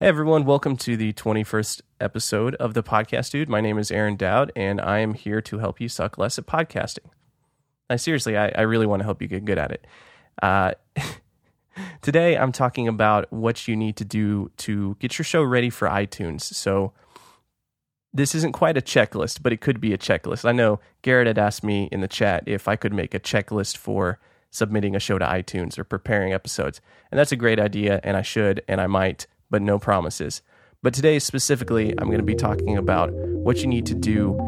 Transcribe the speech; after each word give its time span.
Hey 0.00 0.06
everyone, 0.06 0.44
welcome 0.44 0.76
to 0.76 0.96
the 0.96 1.12
21st 1.12 1.80
episode 2.00 2.54
of 2.54 2.72
the 2.72 2.84
Podcast 2.84 3.32
Dude. 3.32 3.48
My 3.48 3.60
name 3.60 3.78
is 3.78 3.90
Aaron 3.90 4.14
Dowd, 4.14 4.52
and 4.54 4.80
I 4.80 5.00
am 5.00 5.14
here 5.14 5.40
to 5.40 5.58
help 5.58 5.80
you 5.80 5.88
suck 5.88 6.16
less 6.16 6.38
at 6.38 6.46
podcasting. 6.46 7.10
I 7.90 7.96
seriously, 7.96 8.36
I, 8.36 8.52
I 8.54 8.60
really 8.60 8.86
want 8.86 9.00
to 9.00 9.04
help 9.04 9.20
you 9.20 9.26
get 9.26 9.44
good 9.44 9.58
at 9.58 9.72
it. 9.72 9.88
Uh, 10.40 10.74
today, 12.00 12.38
I'm 12.38 12.52
talking 12.52 12.86
about 12.86 13.32
what 13.32 13.66
you 13.66 13.74
need 13.74 13.96
to 13.96 14.04
do 14.04 14.52
to 14.58 14.96
get 15.00 15.18
your 15.18 15.24
show 15.24 15.42
ready 15.42 15.68
for 15.68 15.88
iTunes. 15.88 16.42
So, 16.42 16.92
this 18.14 18.36
isn't 18.36 18.52
quite 18.52 18.76
a 18.76 18.80
checklist, 18.80 19.42
but 19.42 19.52
it 19.52 19.60
could 19.60 19.80
be 19.80 19.92
a 19.92 19.98
checklist. 19.98 20.48
I 20.48 20.52
know 20.52 20.78
Garrett 21.02 21.26
had 21.26 21.38
asked 21.38 21.64
me 21.64 21.88
in 21.90 22.02
the 22.02 22.06
chat 22.06 22.44
if 22.46 22.68
I 22.68 22.76
could 22.76 22.92
make 22.92 23.14
a 23.14 23.20
checklist 23.20 23.76
for 23.76 24.20
submitting 24.52 24.94
a 24.94 25.00
show 25.00 25.18
to 25.18 25.26
iTunes 25.26 25.76
or 25.76 25.82
preparing 25.82 26.32
episodes. 26.32 26.80
And 27.10 27.18
that's 27.18 27.32
a 27.32 27.36
great 27.36 27.58
idea, 27.58 28.00
and 28.04 28.16
I 28.16 28.22
should, 28.22 28.62
and 28.68 28.80
I 28.80 28.86
might 28.86 29.26
but 29.50 29.62
no 29.62 29.78
promises. 29.78 30.42
But 30.82 30.94
today, 30.94 31.18
specifically, 31.18 31.90
I'm 31.98 32.06
going 32.06 32.18
to 32.18 32.22
be 32.22 32.34
talking 32.34 32.76
about 32.76 33.10
what 33.12 33.58
you 33.58 33.66
need 33.66 33.86
to 33.86 33.94
do 33.94 34.38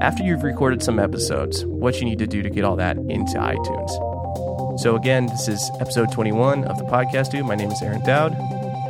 after 0.00 0.22
you've 0.22 0.42
recorded 0.42 0.82
some 0.82 0.98
episodes, 0.98 1.64
what 1.66 1.98
you 1.98 2.04
need 2.04 2.18
to 2.20 2.26
do 2.26 2.42
to 2.42 2.50
get 2.50 2.64
all 2.64 2.76
that 2.76 2.96
into 2.96 3.38
iTunes. 3.38 4.80
So, 4.80 4.96
again, 4.96 5.26
this 5.26 5.48
is 5.48 5.70
episode 5.80 6.12
21 6.12 6.64
of 6.64 6.78
the 6.78 6.84
podcast, 6.84 7.32
dude. 7.32 7.44
My 7.44 7.54
name 7.54 7.70
is 7.70 7.82
Aaron 7.82 8.02
Dowd. 8.02 8.36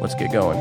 Let's 0.01 0.15
get 0.15 0.31
going. 0.31 0.59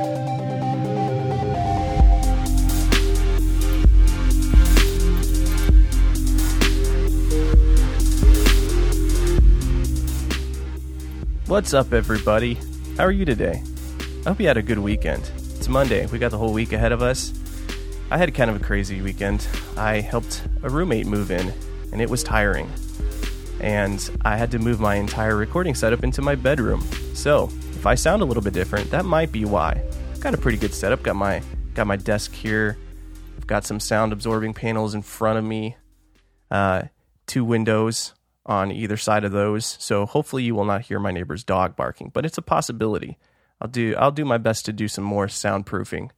What's 11.48 11.73
up, 11.73 11.94
everybody? 11.94 12.60
How 12.96 13.05
are 13.05 13.12
you 13.12 13.26
today? 13.26 13.63
I 14.26 14.30
hope 14.30 14.41
you 14.41 14.48
had 14.48 14.58
a 14.58 14.62
good 14.62 14.80
weekend. 14.80 15.32
It's 15.55 15.70
Monday. 15.70 16.05
We 16.08 16.20
got 16.20 16.32
the 16.32 16.38
whole 16.38 16.52
week 16.52 16.73
ahead 16.73 16.91
of 16.91 17.02
us. 17.02 17.32
I 18.12 18.18
had 18.18 18.34
kind 18.34 18.50
of 18.50 18.58
a 18.58 18.60
crazy 18.64 19.02
weekend. 19.02 19.48
I 19.77 20.02
helped 20.02 20.43
a 20.62 20.70
roommate 20.70 21.07
move 21.07 21.32
in, 21.32 21.54
and 21.93 22.02
it 22.02 22.10
was 22.10 22.21
tiring. 22.21 22.70
And 23.62 24.10
I 24.26 24.35
had 24.35 24.52
to 24.52 24.60
move 24.60 24.82
my 24.82 24.96
entire 24.96 25.38
recording 25.38 25.74
setup 25.74 26.04
into 26.04 26.21
my 26.21 26.35
bedroom. 26.35 26.82
So, 27.13 27.46
if 27.71 27.85
I 27.85 27.96
sound 27.96 28.21
a 28.21 28.26
little 28.26 28.43
bit 28.43 28.54
different, 28.54 28.91
that 28.91 29.05
might 29.05 29.32
be 29.32 29.46
why. 29.46 29.82
Got 30.20 30.34
a 30.34 30.38
pretty 30.38 30.58
good 30.58 30.74
setup. 30.74 31.02
Got 31.02 31.15
my 31.15 31.41
got 31.74 31.88
my 31.88 31.96
desk 31.96 32.34
here. 32.34 32.77
I've 33.38 33.48
got 33.48 33.63
some 33.63 33.80
sound 33.80 34.12
absorbing 34.12 34.54
panels 34.54 34.96
in 34.96 35.02
front 35.02 35.40
of 35.40 35.46
me. 35.46 35.77
Uh, 36.52 36.84
two 37.26 37.46
windows 37.46 38.15
on 38.46 38.70
either 38.70 38.98
side 38.98 39.24
of 39.24 39.32
those. 39.32 39.77
So 39.80 40.05
hopefully 40.05 40.43
you 40.43 40.55
will 40.55 40.65
not 40.65 40.82
hear 40.82 40.99
my 40.99 41.12
neighbor's 41.12 41.46
dog 41.46 41.77
barking, 41.77 42.12
but 42.13 42.26
it's 42.26 42.38
a 42.38 42.41
possibility. 42.41 43.18
I'll 43.62 43.68
do 43.68 43.96
I'll 43.98 44.12
do 44.12 44.26
my 44.26 44.38
best 44.38 44.65
to 44.65 44.74
do 44.74 44.88
some 44.88 45.04
more 45.04 45.27
soundproofing. 45.27 46.12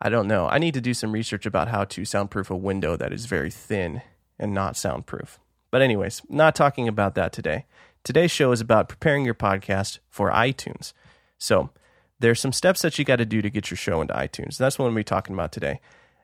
I 0.00 0.08
don't 0.08 0.28
know. 0.28 0.48
I 0.48 0.58
need 0.58 0.74
to 0.74 0.80
do 0.80 0.94
some 0.94 1.12
research 1.12 1.44
about 1.44 1.68
how 1.68 1.84
to 1.84 2.04
soundproof 2.04 2.50
a 2.50 2.56
window 2.56 2.96
that 2.96 3.12
is 3.12 3.26
very 3.26 3.50
thin 3.50 4.02
and 4.38 4.54
not 4.54 4.76
soundproof. 4.76 5.38
But 5.70 5.82
anyways, 5.82 6.22
not 6.28 6.54
talking 6.54 6.88
about 6.88 7.14
that 7.14 7.32
today. 7.32 7.66
Today's 8.02 8.30
show 8.30 8.50
is 8.52 8.60
about 8.62 8.88
preparing 8.88 9.24
your 9.24 9.34
podcast 9.34 9.98
for 10.08 10.30
iTunes. 10.30 10.94
So, 11.36 11.70
there's 12.18 12.40
some 12.40 12.52
steps 12.52 12.82
that 12.82 12.98
you 12.98 13.04
got 13.04 13.16
to 13.16 13.24
do 13.24 13.40
to 13.42 13.50
get 13.50 13.70
your 13.70 13.76
show 13.76 14.00
into 14.00 14.14
iTunes. 14.14 14.58
That's 14.58 14.78
what 14.78 14.92
we're 14.92 15.02
talking 15.02 15.34
about 15.34 15.52
today. 15.52 15.80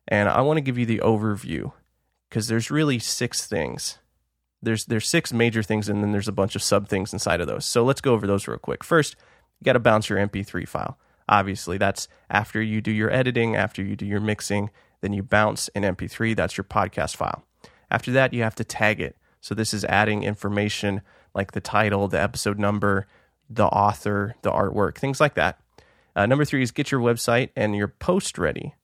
And 0.09 0.29
I 0.29 0.43
want 0.43 0.59
to 0.59 0.63
give 0.63 0.79
you 0.79 0.87
the 0.87 0.99
overview 0.99 1.73
because 2.29 2.49
there's 2.49 2.71
really 2.71 2.99
six 2.99 3.47
things. 3.47 3.99
There's 4.63 4.85
there's 4.87 5.09
six 5.09 5.33
major 5.33 5.63
things 5.63 5.89
and 5.89 6.03
then 6.03 6.13
there's 6.13 6.29
a 6.29 6.33
bunch 6.33 6.55
of 6.55 6.63
sub 6.63 6.89
things 6.89 7.13
inside 7.13 7.41
of 7.41 7.47
those. 7.47 7.65
So 7.65 7.85
let's 7.85 8.01
go 8.01 8.13
over 8.13 8.27
those 8.27 8.47
real 8.47 8.59
quick. 8.59 8.85
First, 8.85 9.17
you 9.61 9.65
got 9.65 9.75
to 9.75 9.81
bounce 9.81 10.09
your 10.09 10.19
MP3 10.19 10.69
file. 10.69 10.99
Obviously, 11.29 11.79
that's 11.79 12.09
after 12.31 12.63
you 12.63 12.81
do 12.81 12.93
your 12.93 13.11
editing, 13.11 13.57
after 13.57 13.83
you 13.83 13.97
do 13.97 14.07
your 14.07 14.21
mixing, 14.21 14.71
then 15.01 15.13
you 15.13 15.23
bounce 15.23 15.69
an 15.75 15.83
MP3. 15.83 16.37
That's 16.37 16.57
your 16.57 16.65
podcast 16.65 17.17
file. 17.17 17.45
After 17.91 18.13
that, 18.13 18.33
you 18.33 18.43
have 18.43 18.55
to 18.57 18.65
tag 18.65 19.01
it. 19.01 19.17
So 19.41 19.55
this 19.55 19.75
is 19.75 19.85
adding 19.85 20.23
information 20.23 21.03
like 21.35 21.53
the 21.53 21.61
title, 21.61 22.09
the 22.09 22.21
episode 22.21 22.59
number, 22.59 23.07
the 23.49 23.67
author, 23.67 24.35
the 24.43 24.51
artwork, 24.51 24.97
things 24.97 25.21
like 25.21 25.35
that. 25.35 25.61
Uh, 26.15 26.27
number 26.27 26.45
three 26.45 26.63
is 26.63 26.71
get 26.71 26.91
your 26.91 27.01
website 27.01 27.51
and 27.55 27.77
your 27.77 27.89
post 27.89 28.39
ready. 28.39 28.75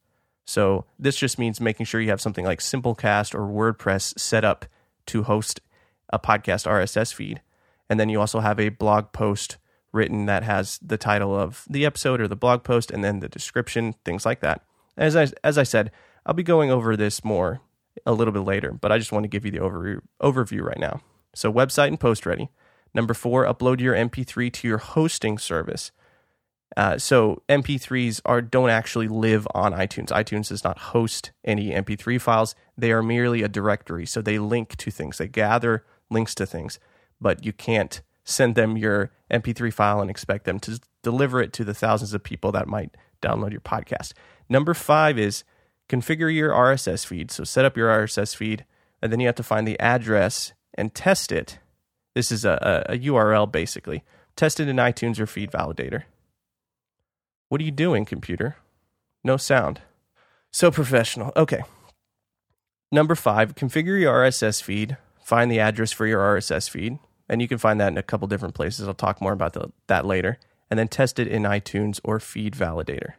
So 0.44 0.84
this 0.98 1.16
just 1.16 1.38
means 1.38 1.60
making 1.60 1.86
sure 1.86 2.00
you 2.00 2.10
have 2.10 2.20
something 2.20 2.44
like 2.44 2.60
Simplecast 2.60 3.34
or 3.34 3.40
WordPress 3.46 4.18
set 4.18 4.44
up 4.44 4.66
to 5.06 5.22
host 5.22 5.60
a 6.12 6.18
podcast 6.18 6.66
RSS 6.66 7.14
feed. 7.14 7.40
And 7.88 7.98
then 7.98 8.08
you 8.08 8.20
also 8.20 8.40
have 8.40 8.60
a 8.60 8.68
blog 8.68 9.12
post 9.12 9.56
written 9.92 10.26
that 10.26 10.42
has 10.42 10.78
the 10.82 10.96
title 10.96 11.38
of 11.38 11.64
the 11.68 11.84
episode 11.84 12.20
or 12.20 12.28
the 12.28 12.36
blog 12.36 12.64
post 12.64 12.90
and 12.90 13.04
then 13.04 13.20
the 13.20 13.28
description, 13.28 13.94
things 14.04 14.24
like 14.24 14.40
that. 14.40 14.62
As 14.96 15.16
I, 15.16 15.28
as 15.44 15.58
I 15.58 15.62
said, 15.62 15.90
I'll 16.24 16.34
be 16.34 16.42
going 16.42 16.70
over 16.70 16.96
this 16.96 17.24
more 17.24 17.60
a 18.06 18.12
little 18.12 18.32
bit 18.32 18.40
later, 18.40 18.72
but 18.72 18.92
I 18.92 18.98
just 18.98 19.12
want 19.12 19.24
to 19.24 19.28
give 19.28 19.44
you 19.44 19.50
the 19.50 19.58
overview, 19.58 20.00
overview 20.22 20.62
right 20.62 20.78
now. 20.78 21.00
So, 21.34 21.52
website 21.52 21.88
and 21.88 22.00
post 22.00 22.26
ready. 22.26 22.50
Number 22.94 23.14
four, 23.14 23.44
upload 23.46 23.80
your 23.80 23.94
MP3 23.94 24.52
to 24.52 24.68
your 24.68 24.78
hosting 24.78 25.38
service. 25.38 25.92
Uh, 26.76 26.98
so 26.98 27.42
MP3s 27.48 28.20
are 28.24 28.40
don't 28.40 28.70
actually 28.70 29.08
live 29.08 29.46
on 29.54 29.72
iTunes. 29.72 30.08
iTunes 30.08 30.48
does 30.48 30.64
not 30.64 30.78
host 30.78 31.32
any 31.44 31.70
MP3 31.70 32.20
files. 32.20 32.54
They 32.76 32.92
are 32.92 33.02
merely 33.02 33.42
a 33.42 33.48
directory. 33.48 34.06
So 34.06 34.22
they 34.22 34.38
link 34.38 34.76
to 34.76 34.90
things. 34.90 35.18
They 35.18 35.28
gather 35.28 35.84
links 36.10 36.34
to 36.36 36.46
things, 36.46 36.78
but 37.20 37.44
you 37.44 37.52
can't 37.52 38.00
send 38.24 38.54
them 38.54 38.76
your 38.76 39.10
MP3 39.30 39.72
file 39.72 40.00
and 40.00 40.10
expect 40.10 40.44
them 40.44 40.58
to 40.60 40.80
deliver 41.02 41.40
it 41.40 41.52
to 41.54 41.64
the 41.64 41.74
thousands 41.74 42.14
of 42.14 42.22
people 42.22 42.52
that 42.52 42.68
might 42.68 42.94
download 43.20 43.52
your 43.52 43.60
podcast. 43.60 44.12
Number 44.48 44.74
five 44.74 45.18
is 45.18 45.44
configure 45.88 46.32
your 46.34 46.50
RSS 46.50 47.04
feed. 47.04 47.30
So 47.30 47.44
set 47.44 47.64
up 47.64 47.76
your 47.76 47.88
RSS 47.88 48.36
feed, 48.36 48.64
and 49.00 49.12
then 49.12 49.20
you 49.20 49.26
have 49.26 49.36
to 49.36 49.42
find 49.42 49.66
the 49.66 49.78
address 49.80 50.52
and 50.74 50.94
test 50.94 51.32
it. 51.32 51.58
This 52.14 52.30
is 52.30 52.44
a, 52.44 52.84
a, 52.88 52.94
a 52.94 52.98
URL 52.98 53.50
basically. 53.50 54.04
Test 54.36 54.60
it 54.60 54.68
in 54.68 54.76
iTunes 54.76 55.18
or 55.18 55.26
Feed 55.26 55.50
Validator. 55.50 56.04
What 57.48 57.60
are 57.60 57.64
you 57.64 57.70
doing, 57.70 58.04
computer? 58.04 58.56
No 59.22 59.36
sound. 59.36 59.82
So 60.50 60.70
professional. 60.70 61.32
Okay. 61.36 61.62
Number 62.90 63.14
five, 63.14 63.54
configure 63.54 64.00
your 64.00 64.14
RSS 64.14 64.62
feed. 64.62 64.96
Find 65.22 65.50
the 65.50 65.60
address 65.60 65.92
for 65.92 66.06
your 66.06 66.20
RSS 66.20 66.68
feed 66.68 66.98
and 67.32 67.40
you 67.40 67.48
can 67.48 67.56
find 67.56 67.80
that 67.80 67.88
in 67.88 67.96
a 67.96 68.02
couple 68.02 68.28
different 68.28 68.54
places. 68.54 68.86
I'll 68.86 68.92
talk 68.92 69.22
more 69.22 69.32
about 69.32 69.54
the, 69.54 69.72
that 69.86 70.04
later. 70.04 70.38
And 70.70 70.78
then 70.78 70.86
test 70.86 71.18
it 71.18 71.26
in 71.26 71.44
iTunes 71.44 71.98
or 72.04 72.20
Feed 72.20 72.52
Validator. 72.52 73.14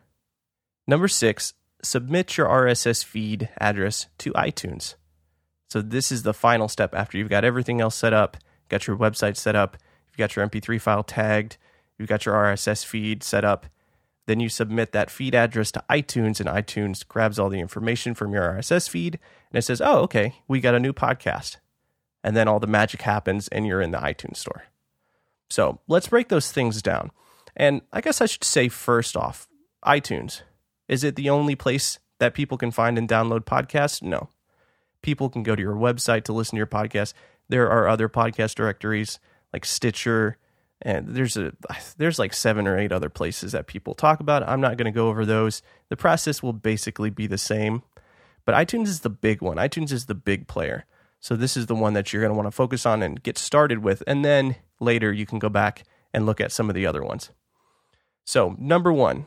Number 0.88 1.07
six, 1.07 1.56
submit 1.81 2.38
your 2.38 2.47
RSS 2.47 3.03
feed 3.03 3.50
address 3.57 4.06
to 4.19 4.31
iTunes. 4.34 4.94
So 5.68 5.81
this 5.81 6.12
is 6.12 6.22
the 6.22 6.34
final 6.34 6.68
step 6.68 6.94
after 6.94 7.18
you've 7.18 7.29
got 7.29 7.44
everything 7.44 7.81
else 7.81 7.96
set 7.96 8.13
up, 8.13 8.38
got 8.69 8.85
your 8.85 8.96
website 8.96 9.35
set 9.35 9.56
up, 9.56 9.78
you've 10.07 10.18
got 10.18 10.35
your 10.35 10.47
MP3 10.47 10.80
file 10.80 11.03
tagged, 11.03 11.57
you've 11.97 12.09
got 12.09 12.28
your 12.28 12.35
RSS 12.35 12.85
feed 12.85 13.24
set 13.24 13.44
up. 13.44 13.66
Then 14.28 14.40
you 14.40 14.47
submit 14.47 14.91
that 14.91 15.09
feed 15.09 15.34
address 15.34 15.72
to 15.72 15.84
iTunes, 15.90 16.40
and 16.40 16.47
iTunes 16.47 17.06
grabs 17.07 17.40
all 17.40 17.50
the 17.50 17.59
information 17.59 18.13
from 18.13 18.31
your 18.31 18.44
RSS 18.44 18.88
feed 18.88 19.19
and 19.51 19.57
it 19.57 19.63
says, 19.63 19.81
Oh, 19.81 20.01
okay, 20.01 20.35
we 20.47 20.59
got 20.59 20.75
a 20.75 20.80
new 20.80 20.94
podcast 20.94 21.57
and 22.23 22.35
then 22.35 22.47
all 22.47 22.59
the 22.59 22.67
magic 22.67 23.01
happens 23.01 23.47
and 23.50 23.67
you're 23.67 23.81
in 23.81 23.91
the 23.91 23.97
iTunes 23.97 24.38
store. 24.38 24.63
So 25.50 25.79
let's 25.88 26.07
break 26.07 26.29
those 26.29 26.51
things 26.51 26.81
down. 26.81 27.11
And 27.56 27.81
I 27.91 28.01
guess 28.01 28.22
I 28.22 28.25
should 28.25 28.44
say 28.44 28.69
first 28.69 29.16
off, 29.16 29.47
iTunes. 29.85 30.41
Is 30.88 31.03
it 31.03 31.16
the 31.16 31.29
only 31.29 31.56
place 31.56 32.00
that 32.19 32.33
people 32.33 32.57
can 32.57 32.72
find 32.72 32.97
and 32.97 33.07
download 33.07 33.41
podcasts? 33.41 34.01
No. 34.01 34.29
People 35.01 35.29
can 35.29 35.44
go 35.44 35.56
to 35.56 35.62
your 35.62 35.75
website 35.75 36.23
to 36.23 36.33
listen 36.33 36.56
to 36.56 36.57
your 36.57 36.67
podcast. 36.67 37.13
There 37.50 37.69
are 37.69 37.88
other 37.88 38.09
podcast 38.09 38.56
directories 38.56 39.19
like 39.51 39.66
Stitcher, 39.66 40.38
and 40.81 41.09
there's 41.09 41.38
a 41.38 41.53
there's 41.97 42.19
like 42.19 42.33
seven 42.33 42.67
or 42.67 42.78
eight 42.78 42.91
other 42.91 43.09
places 43.09 43.51
that 43.51 43.67
people 43.67 43.94
talk 43.94 44.19
about. 44.19 44.47
I'm 44.47 44.62
not 44.62 44.78
going 44.78 44.85
to 44.85 44.91
go 44.91 45.09
over 45.09 45.25
those. 45.25 45.62
The 45.89 45.97
process 45.97 46.42
will 46.42 46.53
basically 46.53 47.09
be 47.09 47.27
the 47.27 47.38
same, 47.38 47.83
but 48.45 48.56
iTunes 48.56 48.88
is 48.88 49.01
the 49.01 49.09
big 49.09 49.42
one. 49.42 49.57
iTunes 49.57 49.92
is 49.92 50.06
the 50.06 50.15
big 50.15 50.47
player. 50.47 50.86
So 51.23 51.37
this 51.37 51.55
is 51.55 51.67
the 51.67 51.75
one 51.75 51.93
that 51.93 52.11
you're 52.11 52.21
going 52.21 52.31
to 52.31 52.35
want 52.35 52.47
to 52.47 52.51
focus 52.51 52.85
on 52.85 53.01
and 53.01 53.23
get 53.23 53.37
started 53.37 53.79
with. 53.79 54.03
And 54.05 54.25
then 54.25 54.57
later 54.81 55.09
you 55.13 55.25
can 55.25 55.39
go 55.39 55.47
back 55.47 55.85
and 56.13 56.25
look 56.25 56.41
at 56.41 56.51
some 56.51 56.67
of 56.67 56.75
the 56.75 56.85
other 56.85 57.01
ones. 57.01 57.29
So, 58.25 58.57
number 58.59 58.91
1, 58.91 59.25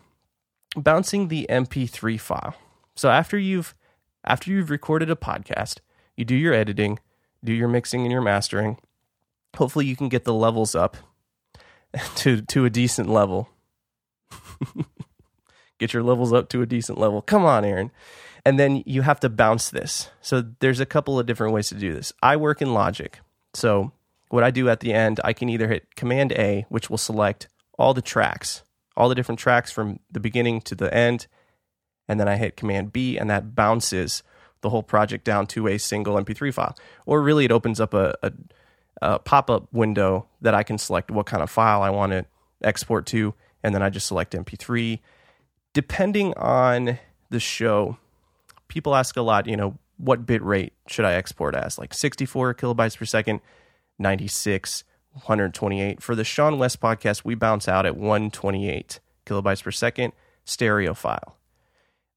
bouncing 0.76 1.28
the 1.28 1.46
MP3 1.48 2.20
file. 2.20 2.54
So 2.96 3.08
after 3.08 3.38
you've 3.38 3.75
after 4.25 4.50
you've 4.50 4.69
recorded 4.69 5.10
a 5.10 5.16
podcast, 5.16 5.78
you 6.19 6.26
do 6.26 6.34
your 6.34 6.52
editing, 6.52 6.98
do 7.43 7.54
your 7.54 7.66
mixing 7.69 8.02
and 8.02 8.12
your 8.12 8.20
mastering. 8.20 8.76
Hopefully 9.56 9.87
you 9.87 9.96
can 9.96 10.10
get 10.10 10.25
the 10.25 10.34
levels 10.34 10.75
up 10.75 10.98
to 12.16 12.43
to 12.43 12.66
a 12.66 12.70
decent 12.70 13.08
level. 13.08 13.48
get 15.78 15.94
your 15.94 16.02
levels 16.02 16.34
up 16.34 16.50
to 16.50 16.60
a 16.60 16.66
decent 16.66 16.98
level. 16.98 17.22
Come 17.22 17.46
on, 17.46 17.64
Aaron 17.64 17.90
and 18.46 18.58
then 18.58 18.82
you 18.87 19.02
have 19.02 19.20
to 19.20 19.28
bounce 19.28 19.69
this. 19.69 20.08
So 20.22 20.43
there's 20.60 20.81
a 20.81 20.87
couple 20.87 21.19
of 21.19 21.26
different 21.26 21.52
ways 21.52 21.69
to 21.69 21.75
do 21.75 21.93
this. 21.93 22.12
I 22.22 22.37
work 22.37 22.62
in 22.62 22.72
Logic. 22.72 23.19
So 23.52 23.93
what 24.31 24.44
I 24.44 24.50
do 24.50 24.70
at 24.70 24.81
the 24.81 24.94
end, 24.94 25.20
I 25.22 25.34
can 25.34 25.50
either 25.50 25.69
hit 25.69 25.94
Command 25.96 26.32
A, 26.32 26.64
which 26.70 26.88
will 26.88 26.98
select 26.98 27.48
all 27.78 27.93
the 27.93 28.02
tracks 28.02 28.62
all 28.96 29.08
the 29.08 29.14
different 29.14 29.38
tracks 29.38 29.70
from 29.70 30.00
the 30.10 30.20
beginning 30.20 30.60
to 30.62 30.75
the 30.75 30.93
end. 30.93 31.26
And 32.08 32.19
then 32.19 32.28
I 32.28 32.37
hit 32.37 32.56
Command 32.56 32.93
B, 32.93 33.19
and 33.19 33.28
that 33.28 33.54
bounces 33.54 34.22
the 34.62 34.70
whole 34.70 34.82
project 34.82 35.25
down 35.25 35.46
to 35.48 35.69
a 35.69 35.78
single 35.78 36.16
MP3 36.16 36.54
file. 36.54 36.76
Or 37.04 37.20
really, 37.20 37.44
it 37.44 37.52
opens 37.52 37.81
up 37.81 37.93
a, 37.94 38.14
a, 38.22 38.32
a 39.02 39.19
pop 39.19 39.50
up 39.50 39.72
window 39.72 40.26
that 40.40 40.54
I 40.54 40.62
can 40.62 40.78
select 40.78 41.10
what 41.10 41.26
kind 41.26 41.43
of 41.43 41.50
file 41.50 41.82
I 41.82 41.90
want 41.90 42.12
to 42.12 42.25
export 42.62 43.06
to, 43.06 43.34
and 43.62 43.75
then 43.75 43.82
I 43.82 43.90
just 43.90 44.06
select 44.06 44.32
MP3. 44.32 45.00
Depending 45.75 46.32
on 46.34 46.98
the 47.28 47.40
show, 47.40 47.98
people 48.69 48.95
ask 48.95 49.17
a 49.17 49.23
lot, 49.23 49.47
you 49.47 49.57
know, 49.57 49.79
what 49.97 50.27
bit 50.27 50.43
rate 50.43 50.73
should 50.89 51.05
I 51.05 51.15
export 51.15 51.55
as? 51.55 51.79
Like 51.79 51.95
64 51.95 52.55
kilobytes 52.55 52.97
per 52.97 53.05
second, 53.05 53.41
96, 53.99 54.85
128. 55.13 56.03
For 56.03 56.15
the 56.15 56.23
seanwes 56.23 56.77
podcast, 56.77 57.25
we 57.25 57.35
bounce 57.35 57.69
out 57.69 57.87
at 57.87 57.97
128 57.97 59.01
kilobytes 59.25 59.63
per 59.63 59.71
second 59.71 60.13
stereo 60.45 60.95
file. 60.95 61.37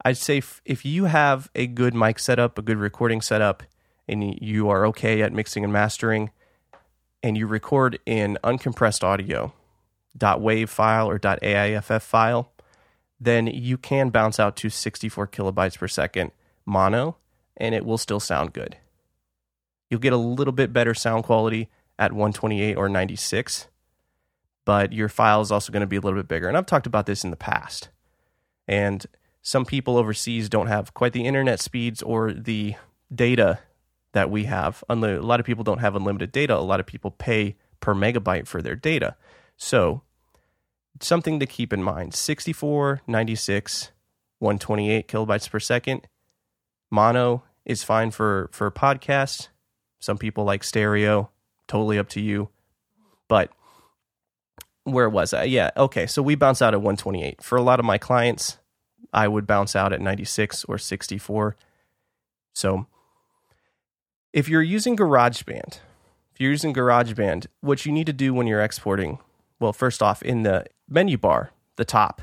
I'd 0.03 0.17
say 0.17 0.41
if 0.65 0.85
you 0.85 1.05
have 1.05 1.49
a 1.55 1.67
good 1.67 1.93
mic 1.93 2.19
setup, 2.19 2.57
a 2.57 2.61
good 2.61 2.77
recording 2.77 3.21
setup, 3.21 3.63
and 4.07 4.41
you 4.41 4.69
are 4.69 4.85
okay 4.87 5.21
at 5.21 5.33
mixing 5.33 5.63
and 5.63 5.73
mastering, 5.73 6.31
and 7.21 7.37
you 7.37 7.47
record 7.47 7.99
in 8.05 8.37
uncompressed 8.43 9.03
audio, 9.03 9.53
.wav 10.17 10.69
file 10.69 11.09
or 11.09 11.19
.aiff 11.19 12.01
file, 12.01 12.51
then 13.19 13.47
you 13.47 13.77
can 13.77 14.09
bounce 14.09 14.39
out 14.39 14.55
to 14.57 14.69
64 14.69 15.27
kilobytes 15.27 15.77
per 15.77 15.87
second 15.87 16.31
mono, 16.69 17.17
and 17.57 17.75
it 17.75 17.85
will 17.85 17.97
still 17.97 18.19
sound 18.19 18.53
good. 18.53 18.77
You'll 19.89 19.99
get 19.99 20.13
a 20.13 20.17
little 20.17 20.53
bit 20.53 20.71
better 20.71 20.93
sound 20.93 21.23
quality 21.23 21.69
at 21.97 22.13
128 22.13 22.75
or 22.77 22.87
96, 22.87 23.67
but 24.65 24.93
your 24.93 25.09
file 25.09 25.41
is 25.41 25.51
also 25.51 25.73
going 25.73 25.81
to 25.81 25.87
be 25.87 25.97
a 25.97 26.01
little 26.01 26.19
bit 26.19 26.27
bigger. 26.27 26.47
And 26.47 26.55
I've 26.55 26.65
talked 26.65 26.87
about 26.87 27.05
this 27.05 27.23
in 27.23 27.31
the 27.31 27.35
past. 27.35 27.89
And 28.67 29.05
some 29.41 29.65
people 29.65 29.97
overseas 29.97 30.47
don't 30.47 30.67
have 30.67 30.93
quite 30.93 31.13
the 31.13 31.25
internet 31.25 31.59
speeds 31.59 32.01
or 32.01 32.31
the 32.31 32.75
data 33.13 33.59
that 34.13 34.29
we 34.29 34.45
have. 34.45 34.83
A 34.89 34.95
lot 34.95 35.39
of 35.39 35.45
people 35.45 35.63
don't 35.63 35.79
have 35.79 35.95
unlimited 35.95 36.31
data. 36.31 36.55
A 36.55 36.59
lot 36.59 36.79
of 36.79 36.85
people 36.85 37.11
pay 37.11 37.55
per 37.79 37.95
megabyte 37.95 38.47
for 38.47 38.61
their 38.61 38.75
data. 38.75 39.15
So, 39.57 40.03
something 41.01 41.39
to 41.39 41.45
keep 41.45 41.73
in 41.73 41.81
mind 41.81 42.13
64, 42.13 43.01
96, 43.07 43.91
128 44.39 45.07
kilobytes 45.07 45.49
per 45.49 45.59
second. 45.59 46.07
Mono 46.91 47.43
is 47.65 47.83
fine 47.83 48.11
for, 48.11 48.49
for 48.51 48.69
podcasts. 48.71 49.49
Some 49.99 50.17
people 50.17 50.43
like 50.43 50.63
stereo 50.63 51.29
totally 51.67 51.99
up 51.99 52.09
to 52.09 52.21
you. 52.21 52.49
But 53.27 53.51
where 54.83 55.09
was 55.09 55.33
I? 55.33 55.43
Yeah, 55.43 55.71
okay. 55.77 56.07
So 56.07 56.21
we 56.21 56.35
bounce 56.35 56.61
out 56.61 56.73
at 56.73 56.81
128. 56.81 57.43
For 57.43 57.57
a 57.57 57.61
lot 57.61 57.79
of 57.79 57.85
my 57.85 57.97
clients, 57.97 58.57
I 59.13 59.27
would 59.27 59.47
bounce 59.47 59.75
out 59.75 59.93
at 59.93 60.01
96 60.01 60.65
or 60.65 60.77
64. 60.77 61.55
So 62.53 62.87
if 64.33 64.49
you're 64.49 64.61
using 64.61 64.97
GarageBand, 64.97 65.79
if 66.33 66.39
you're 66.39 66.51
using 66.51 66.73
GarageBand, 66.73 67.47
what 67.61 67.85
you 67.85 67.91
need 67.91 68.07
to 68.07 68.13
do 68.13 68.33
when 68.33 68.47
you're 68.47 68.61
exporting, 68.61 69.19
well, 69.59 69.73
first 69.73 70.01
off, 70.01 70.21
in 70.21 70.43
the 70.43 70.65
menu 70.87 71.17
bar, 71.17 71.51
the 71.75 71.85
top, 71.85 72.21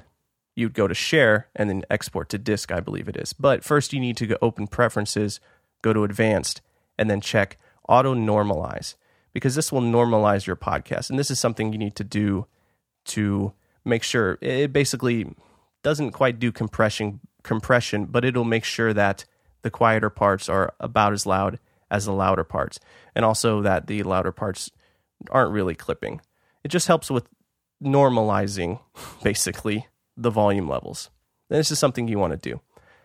you'd 0.56 0.74
go 0.74 0.88
to 0.88 0.94
share 0.94 1.48
and 1.54 1.70
then 1.70 1.84
export 1.90 2.28
to 2.30 2.38
disk, 2.38 2.72
I 2.72 2.80
believe 2.80 3.08
it 3.08 3.16
is. 3.16 3.32
But 3.32 3.62
first, 3.62 3.92
you 3.92 4.00
need 4.00 4.16
to 4.16 4.26
go 4.26 4.36
open 4.42 4.66
preferences, 4.66 5.38
go 5.82 5.92
to 5.92 6.02
advanced, 6.02 6.62
and 6.98 7.08
then 7.08 7.20
check 7.20 7.58
auto 7.88 8.14
normalize 8.14 8.94
because 9.32 9.54
this 9.54 9.70
will 9.70 9.82
normalize 9.82 10.46
your 10.46 10.56
podcast. 10.56 11.10
And 11.10 11.18
this 11.18 11.30
is 11.30 11.38
something 11.38 11.72
you 11.72 11.78
need 11.78 11.94
to 11.96 12.04
do 12.04 12.46
to 13.04 13.52
make 13.84 14.02
sure 14.02 14.38
it 14.40 14.72
basically 14.72 15.32
doesn't 15.82 16.12
quite 16.12 16.38
do 16.40 16.50
compression 16.50 17.20
compression, 17.42 18.06
but 18.06 18.24
it'll 18.24 18.44
make 18.44 18.64
sure 18.64 18.92
that 18.92 19.24
the 19.62 19.70
quieter 19.70 20.10
parts 20.10 20.48
are 20.48 20.74
about 20.80 21.12
as 21.12 21.26
loud 21.26 21.60
as 21.90 22.06
the 22.06 22.12
louder 22.12 22.42
parts. 22.42 22.80
And 23.14 23.24
also 23.24 23.62
that 23.62 23.86
the 23.86 24.02
louder 24.02 24.32
parts 24.32 24.70
aren't 25.30 25.52
really 25.52 25.74
clipping. 25.74 26.20
It 26.64 26.68
just 26.68 26.88
helps 26.88 27.10
with 27.10 27.28
normalizing 27.82 28.80
basically 29.22 29.86
the 30.16 30.30
volume 30.30 30.68
levels. 30.68 31.10
And 31.50 31.58
this 31.58 31.70
is 31.70 31.78
something 31.78 32.08
you 32.08 32.18
want 32.18 32.32
to 32.32 32.50
do. 32.50 32.60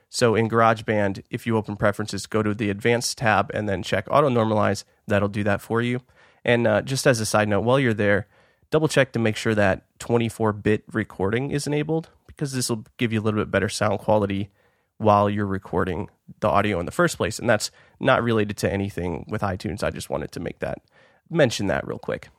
So 0.10 0.36
in 0.36 0.50
GarageBand, 0.50 1.24
if 1.30 1.48
you 1.48 1.56
open 1.56 1.78
preferences, 1.78 2.26
go 2.26 2.44
to 2.44 2.54
the 2.54 2.70
advanced 2.70 3.18
tab 3.18 3.50
and 3.54 3.70
then 3.70 3.82
check 3.82 4.08
auto 4.12 4.30
normalize. 4.30 4.84
That'll 5.08 5.30
do 5.30 5.44
that 5.46 5.62
for 5.62 5.82
you. 5.82 6.02
And 6.44 6.68
uh, 6.68 6.82
just 6.82 7.08
as 7.08 7.20
a 7.20 7.26
side 7.26 7.48
note, 7.48 7.62
while 7.62 7.80
you're 7.80 7.94
there, 7.94 8.28
double 8.72 8.88
check 8.88 9.14
to 9.14 9.20
make 9.20 9.38
sure 9.38 9.56
that 9.56 9.86
24 10.00 10.54
bit 10.54 10.84
recording 10.92 11.52
is 11.52 11.66
enabled 11.66 12.10
because 12.28 12.52
this 12.52 12.70
will 12.70 12.84
give 12.98 13.14
you 13.14 13.22
a 13.22 13.24
little 13.24 13.40
bit 13.40 13.52
better 13.52 13.70
sound 13.70 14.00
quality 14.00 14.50
while 14.98 15.30
you're 15.30 15.46
recording 15.46 16.10
the 16.42 16.48
audio 16.50 16.80
in 16.80 16.86
the 16.86 16.92
first 16.92 17.18
place. 17.18 17.40
And 17.40 17.50
that's 17.50 17.72
not 18.00 18.22
related 18.22 18.58
to 18.58 18.72
anything 18.72 19.26
with 19.30 19.42
iTunes. 19.42 19.84
I 19.84 19.92
just 19.92 20.10
wanted 20.10 20.32
to 20.34 20.40
make 20.40 20.60
that 20.60 20.80
mention 21.30 21.68
that 21.68 21.88
real 21.88 22.00
quick. 22.00 22.30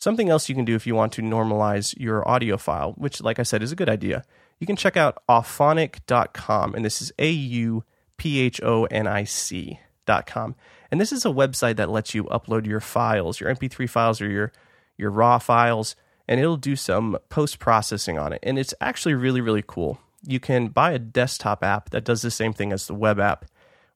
Something 0.00 0.30
else 0.30 0.48
you 0.48 0.54
can 0.54 0.64
do 0.64 0.74
if 0.74 0.86
you 0.86 0.94
want 0.94 1.12
to 1.12 1.22
normalize 1.22 1.94
your 1.98 2.26
audio 2.26 2.56
file, 2.56 2.94
which, 2.96 3.20
like 3.20 3.38
I 3.38 3.42
said, 3.42 3.62
is 3.62 3.70
a 3.70 3.76
good 3.76 3.90
idea, 3.90 4.24
you 4.58 4.66
can 4.66 4.76
check 4.76 4.96
out 4.96 5.22
auphonic.com. 5.28 6.74
And 6.74 6.82
this 6.82 7.02
is 7.02 7.12
A 7.18 7.30
U 7.30 7.84
P 8.16 8.40
H 8.40 8.62
O 8.62 8.84
N 8.84 9.06
I 9.06 9.24
C.com. 9.24 10.56
And 10.90 11.00
this 11.00 11.12
is 11.12 11.26
a 11.26 11.30
website 11.30 11.76
that 11.76 11.90
lets 11.90 12.14
you 12.14 12.24
upload 12.24 12.66
your 12.66 12.80
files, 12.80 13.40
your 13.40 13.54
MP3 13.54 13.88
files 13.88 14.22
or 14.22 14.28
your 14.28 14.52
your 14.96 15.10
raw 15.10 15.38
files, 15.38 15.96
and 16.26 16.40
it'll 16.40 16.56
do 16.56 16.76
some 16.76 17.18
post 17.28 17.58
processing 17.58 18.18
on 18.18 18.32
it. 18.32 18.40
And 18.42 18.58
it's 18.58 18.74
actually 18.80 19.14
really 19.14 19.42
really 19.42 19.64
cool. 19.66 20.00
You 20.26 20.40
can 20.40 20.68
buy 20.68 20.92
a 20.92 20.98
desktop 20.98 21.62
app 21.62 21.90
that 21.90 22.04
does 22.04 22.22
the 22.22 22.30
same 22.30 22.54
thing 22.54 22.72
as 22.72 22.86
the 22.86 22.94
web 22.94 23.20
app, 23.20 23.44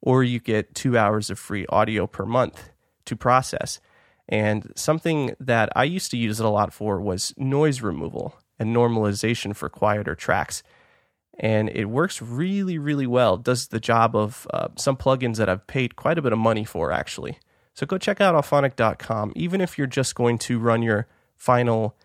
or 0.02 0.22
you 0.22 0.38
get 0.38 0.74
2 0.74 0.98
hours 0.98 1.30
of 1.30 1.38
free 1.38 1.64
audio 1.70 2.06
per 2.06 2.26
month 2.26 2.70
to 3.06 3.16
process. 3.16 3.80
And 4.28 4.72
something 4.74 5.34
that 5.38 5.70
I 5.76 5.84
used 5.84 6.10
to 6.12 6.16
use 6.16 6.40
it 6.40 6.46
a 6.46 6.50
lot 6.50 6.72
for 6.72 7.00
was 7.00 7.34
noise 7.36 7.82
removal 7.82 8.36
and 8.58 8.74
normalization 8.74 9.54
for 9.54 9.68
quieter 9.68 10.14
tracks 10.14 10.62
and 11.38 11.68
it 11.70 11.86
works 11.86 12.22
really, 12.22 12.78
really 12.78 13.06
well. 13.06 13.36
Does 13.36 13.68
the 13.68 13.80
job 13.80 14.14
of 14.14 14.46
uh, 14.52 14.68
some 14.76 14.96
plugins 14.96 15.36
that 15.36 15.48
I've 15.48 15.66
paid 15.66 15.96
quite 15.96 16.18
a 16.18 16.22
bit 16.22 16.32
of 16.32 16.38
money 16.38 16.64
for, 16.64 16.92
actually. 16.92 17.38
So 17.74 17.86
go 17.86 17.98
check 17.98 18.20
out 18.20 18.34
auphonic.com. 18.34 19.32
Even 19.34 19.60
if 19.60 19.76
you're 19.76 19.86
just 19.88 20.14
going 20.14 20.38
to 20.38 20.58
run 20.58 20.82
your 20.82 21.08
final, 21.36 21.96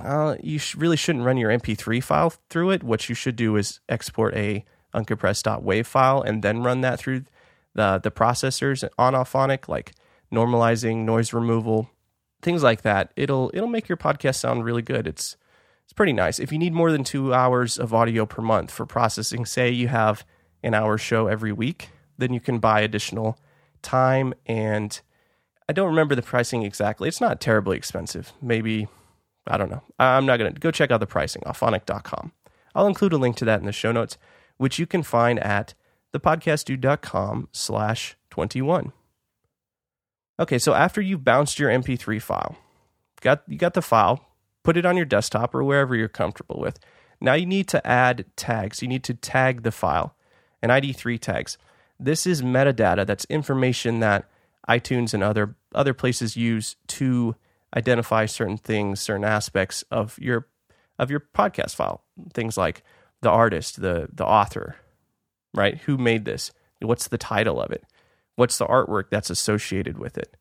uh, 0.00 0.36
you 0.40 0.58
sh- 0.58 0.76
really 0.76 0.96
shouldn't 0.96 1.24
run 1.24 1.36
your 1.36 1.50
MP3 1.50 2.02
file 2.02 2.32
through 2.48 2.70
it. 2.70 2.84
What 2.84 3.08
you 3.08 3.14
should 3.14 3.34
do 3.34 3.56
is 3.56 3.80
export 3.88 4.34
a 4.34 4.64
uncompressed.wav 4.94 5.86
file 5.86 6.22
and 6.22 6.42
then 6.42 6.62
run 6.62 6.82
that 6.82 6.98
through 7.00 7.24
the 7.74 8.00
the 8.02 8.10
processors 8.10 8.88
on 8.96 9.12
Auphonic, 9.12 9.68
like 9.68 9.92
normalizing, 10.36 11.04
noise 11.04 11.32
removal, 11.32 11.90
things 12.42 12.62
like 12.62 12.82
that. 12.82 13.12
It'll 13.16 13.50
it'll 13.54 13.68
make 13.68 13.88
your 13.88 13.96
podcast 13.96 14.36
sound 14.36 14.64
really 14.64 14.82
good. 14.82 15.06
It's 15.06 15.36
it's 15.84 15.92
pretty 15.92 16.12
nice. 16.12 16.38
If 16.38 16.52
you 16.52 16.58
need 16.58 16.72
more 16.72 16.90
than 16.92 17.04
two 17.04 17.32
hours 17.32 17.78
of 17.78 17.94
audio 17.94 18.26
per 18.26 18.42
month 18.42 18.70
for 18.70 18.86
processing, 18.86 19.46
say 19.46 19.70
you 19.70 19.88
have 19.88 20.26
an 20.62 20.74
hour 20.74 20.98
show 20.98 21.28
every 21.28 21.52
week, 21.52 21.90
then 22.18 22.32
you 22.32 22.40
can 22.40 22.58
buy 22.58 22.80
additional 22.80 23.38
time. 23.82 24.34
And 24.46 25.00
I 25.68 25.72
don't 25.72 25.86
remember 25.86 26.16
the 26.16 26.22
pricing 26.22 26.62
exactly. 26.62 27.08
It's 27.08 27.20
not 27.20 27.40
terribly 27.40 27.76
expensive. 27.76 28.32
Maybe, 28.42 28.88
I 29.46 29.56
don't 29.56 29.70
know. 29.70 29.82
I'm 29.98 30.26
not 30.26 30.38
going 30.38 30.52
to 30.52 30.60
go 30.60 30.72
check 30.72 30.90
out 30.90 30.98
the 30.98 31.06
pricing, 31.06 31.42
auphonic.com. 31.42 32.32
I'll 32.74 32.88
include 32.88 33.12
a 33.12 33.18
link 33.18 33.36
to 33.36 33.44
that 33.44 33.60
in 33.60 33.66
the 33.66 33.72
show 33.72 33.92
notes, 33.92 34.18
which 34.56 34.80
you 34.80 34.86
can 34.86 35.04
find 35.04 35.38
at 35.38 35.74
thepodcastdude.com 36.12 37.48
slash 37.52 38.16
21. 38.30 38.92
Okay, 40.38 40.58
so 40.58 40.74
after 40.74 41.00
you've 41.00 41.24
bounced 41.24 41.58
your 41.58 41.70
MP3 41.70 42.20
file, 42.20 42.56
got 43.20 43.42
you 43.48 43.56
got 43.56 43.74
the 43.74 43.82
file, 43.82 44.26
put 44.62 44.76
it 44.76 44.84
on 44.84 44.96
your 44.96 45.06
desktop 45.06 45.54
or 45.54 45.64
wherever 45.64 45.96
you're 45.96 46.08
comfortable 46.08 46.60
with. 46.60 46.78
Now 47.20 47.34
you 47.34 47.46
need 47.46 47.68
to 47.68 47.86
add 47.86 48.26
tags. 48.36 48.82
You 48.82 48.88
need 48.88 49.04
to 49.04 49.14
tag 49.14 49.62
the 49.62 49.72
file 49.72 50.14
and 50.62 50.70
ID3 50.70 51.18
tags. 51.18 51.56
This 51.98 52.26
is 52.26 52.42
metadata. 52.42 53.06
That's 53.06 53.24
information 53.26 54.00
that 54.00 54.28
iTunes 54.68 55.14
and 55.14 55.22
other 55.22 55.56
other 55.74 55.94
places 55.94 56.36
use 56.36 56.76
to 56.88 57.34
identify 57.74 58.26
certain 58.26 58.58
things, 58.58 59.00
certain 59.00 59.24
aspects 59.24 59.84
of 59.90 60.18
your 60.18 60.48
of 60.98 61.10
your 61.10 61.20
podcast 61.20 61.74
file. 61.74 62.02
Things 62.34 62.56
like 62.56 62.82
the 63.22 63.30
artist, 63.30 63.80
the 63.80 64.08
the 64.12 64.26
author, 64.26 64.76
right? 65.54 65.78
Who 65.78 65.96
made 65.96 66.24
this? 66.26 66.52
What's 66.82 67.08
the 67.08 67.18
title 67.18 67.60
of 67.60 67.70
it? 67.70 67.84
What's 68.36 68.58
the 68.58 68.66
artwork 68.66 69.10
that's 69.10 69.30
associated 69.30 69.98
with 69.98 70.16
it? 70.16 70.36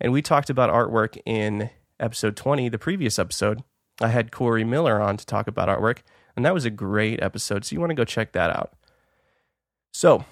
And 0.00 0.12
we 0.12 0.22
talked 0.22 0.48
about 0.48 0.70
artwork 0.70 1.18
in 1.26 1.70
episode 1.98 2.36
20, 2.36 2.68
the 2.68 2.78
previous 2.78 3.18
episode, 3.18 3.64
I 4.00 4.08
had 4.08 4.30
Corey 4.30 4.64
Miller 4.64 5.00
on 5.00 5.16
to 5.16 5.26
talk 5.26 5.48
about 5.48 5.68
artwork, 5.68 5.98
and 6.36 6.44
that 6.44 6.54
was 6.54 6.64
a 6.64 6.70
great 6.70 7.20
episode. 7.20 7.64
So 7.64 7.74
you 7.74 7.80
want 7.80 7.90
to 7.90 7.96
go 7.96 8.04
check 8.04 8.32
that 8.32 8.50
out. 8.50 8.74
So 9.92 10.24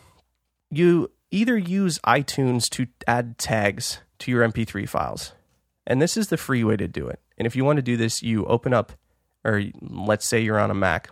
you 0.70 1.10
either 1.32 1.58
use 1.58 1.98
iTunes 2.06 2.68
to 2.70 2.86
add 3.08 3.38
tags 3.38 3.98
to 4.20 4.30
your 4.30 4.48
MP3 4.48 4.88
files, 4.88 5.32
and 5.86 6.00
this 6.00 6.16
is 6.16 6.28
the 6.28 6.36
free 6.36 6.62
way 6.62 6.76
to 6.76 6.86
do 6.86 7.08
it. 7.08 7.18
And 7.36 7.46
if 7.46 7.56
you 7.56 7.64
want 7.64 7.78
to 7.78 7.82
do 7.82 7.96
this, 7.96 8.22
you 8.22 8.44
open 8.46 8.72
up 8.72 8.92
or 9.46 9.62
let's 9.80 10.26
say 10.26 10.40
you're 10.40 10.58
on 10.58 10.72
a 10.72 10.74
Mac. 10.74 11.08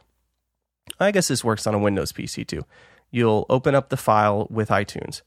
I 0.99 1.13
guess 1.13 1.29
this 1.29 1.45
works 1.45 1.67
on 1.67 1.75
a 1.75 1.79
Windows 1.79 2.13
PC 2.13 2.47
too. 2.47 2.65
You'll 3.11 3.47
open 3.49 3.77
up 3.77 3.89
the 3.89 3.97
file 3.97 4.49
with 4.51 4.71
iTunes, 4.71 5.23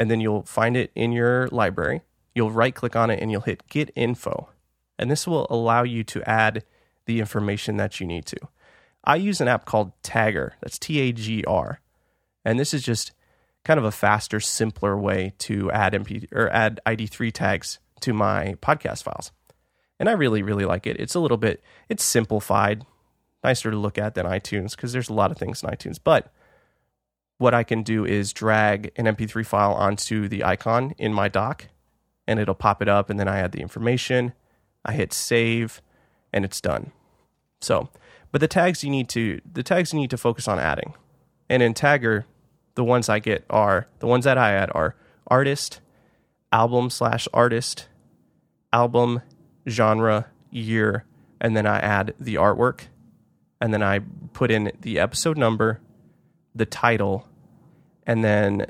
and 0.00 0.10
then 0.10 0.18
you'll 0.18 0.44
find 0.44 0.78
it 0.78 0.90
in 0.94 1.12
your 1.12 1.46
library. 1.48 2.00
You'll 2.34 2.50
right 2.50 2.74
click 2.74 2.96
on 2.96 3.10
it 3.10 3.20
and 3.20 3.30
you'll 3.30 3.42
hit 3.42 3.68
Get 3.68 3.90
Info. 3.94 4.48
And 4.98 5.10
this 5.10 5.26
will 5.26 5.46
allow 5.50 5.82
you 5.82 6.04
to 6.04 6.26
add 6.26 6.64
the 7.04 7.20
information 7.20 7.76
that 7.76 8.00
you 8.00 8.06
need 8.06 8.24
to. 8.24 8.38
I 9.04 9.16
use 9.16 9.42
an 9.42 9.48
app 9.48 9.66
called 9.66 9.92
Tagr. 10.02 10.52
That's 10.62 10.78
T 10.78 11.00
A 11.00 11.12
G 11.12 11.44
R. 11.44 11.80
And 12.46 12.58
this 12.58 12.72
is 12.72 12.82
just 12.82 13.12
kind 13.62 13.76
of 13.76 13.84
a 13.84 13.90
faster, 13.90 14.40
simpler 14.40 14.96
way 14.96 15.34
to 15.40 15.70
add 15.70 15.92
MP 15.92 16.26
or 16.32 16.48
add 16.48 16.80
ID3 16.86 17.30
tags 17.30 17.78
to 18.00 18.14
my 18.14 18.54
podcast 18.62 19.02
files. 19.02 19.32
And 19.98 20.08
I 20.08 20.12
really, 20.12 20.42
really 20.42 20.64
like 20.64 20.86
it. 20.86 20.98
It's 20.98 21.14
a 21.14 21.20
little 21.20 21.36
bit, 21.36 21.62
it's 21.90 22.02
simplified, 22.02 22.86
nicer 23.44 23.70
to 23.70 23.76
look 23.76 23.98
at 23.98 24.14
than 24.14 24.24
iTunes 24.24 24.70
because 24.70 24.94
there's 24.94 25.10
a 25.10 25.14
lot 25.14 25.30
of 25.30 25.36
things 25.36 25.62
in 25.62 25.68
iTunes. 25.68 25.98
But 26.02 26.32
what 27.40 27.54
I 27.54 27.62
can 27.62 27.82
do 27.82 28.04
is 28.04 28.34
drag 28.34 28.92
an 28.96 29.06
MP3 29.06 29.46
file 29.46 29.72
onto 29.72 30.28
the 30.28 30.44
icon 30.44 30.94
in 30.98 31.14
my 31.14 31.26
dock 31.26 31.68
and 32.26 32.38
it'll 32.38 32.54
pop 32.54 32.82
it 32.82 32.88
up. 32.88 33.08
And 33.08 33.18
then 33.18 33.28
I 33.28 33.38
add 33.38 33.52
the 33.52 33.62
information, 33.62 34.34
I 34.84 34.92
hit 34.92 35.14
save, 35.14 35.80
and 36.34 36.44
it's 36.44 36.60
done. 36.60 36.92
So, 37.62 37.88
but 38.30 38.42
the 38.42 38.46
tags 38.46 38.84
you 38.84 38.90
need 38.90 39.08
to, 39.10 39.40
the 39.50 39.62
tags 39.62 39.94
you 39.94 39.98
need 39.98 40.10
to 40.10 40.18
focus 40.18 40.48
on 40.48 40.58
adding. 40.58 40.92
And 41.48 41.62
in 41.62 41.72
Tagr, 41.72 42.24
the 42.74 42.84
ones 42.84 43.08
I 43.08 43.20
get 43.20 43.46
are, 43.48 43.88
the 44.00 44.06
ones 44.06 44.26
that 44.26 44.36
I 44.36 44.52
add 44.52 44.70
are 44.74 44.94
artist, 45.26 45.80
album 46.52 46.90
slash 46.90 47.26
artist, 47.32 47.88
album, 48.70 49.22
genre, 49.66 50.26
year, 50.50 51.06
and 51.40 51.56
then 51.56 51.66
I 51.66 51.78
add 51.78 52.12
the 52.20 52.34
artwork. 52.34 52.82
And 53.62 53.72
then 53.72 53.82
I 53.82 54.00
put 54.34 54.50
in 54.50 54.72
the 54.82 54.98
episode 54.98 55.38
number, 55.38 55.80
the 56.54 56.66
title, 56.66 57.26
and 58.06 58.24
then 58.24 58.66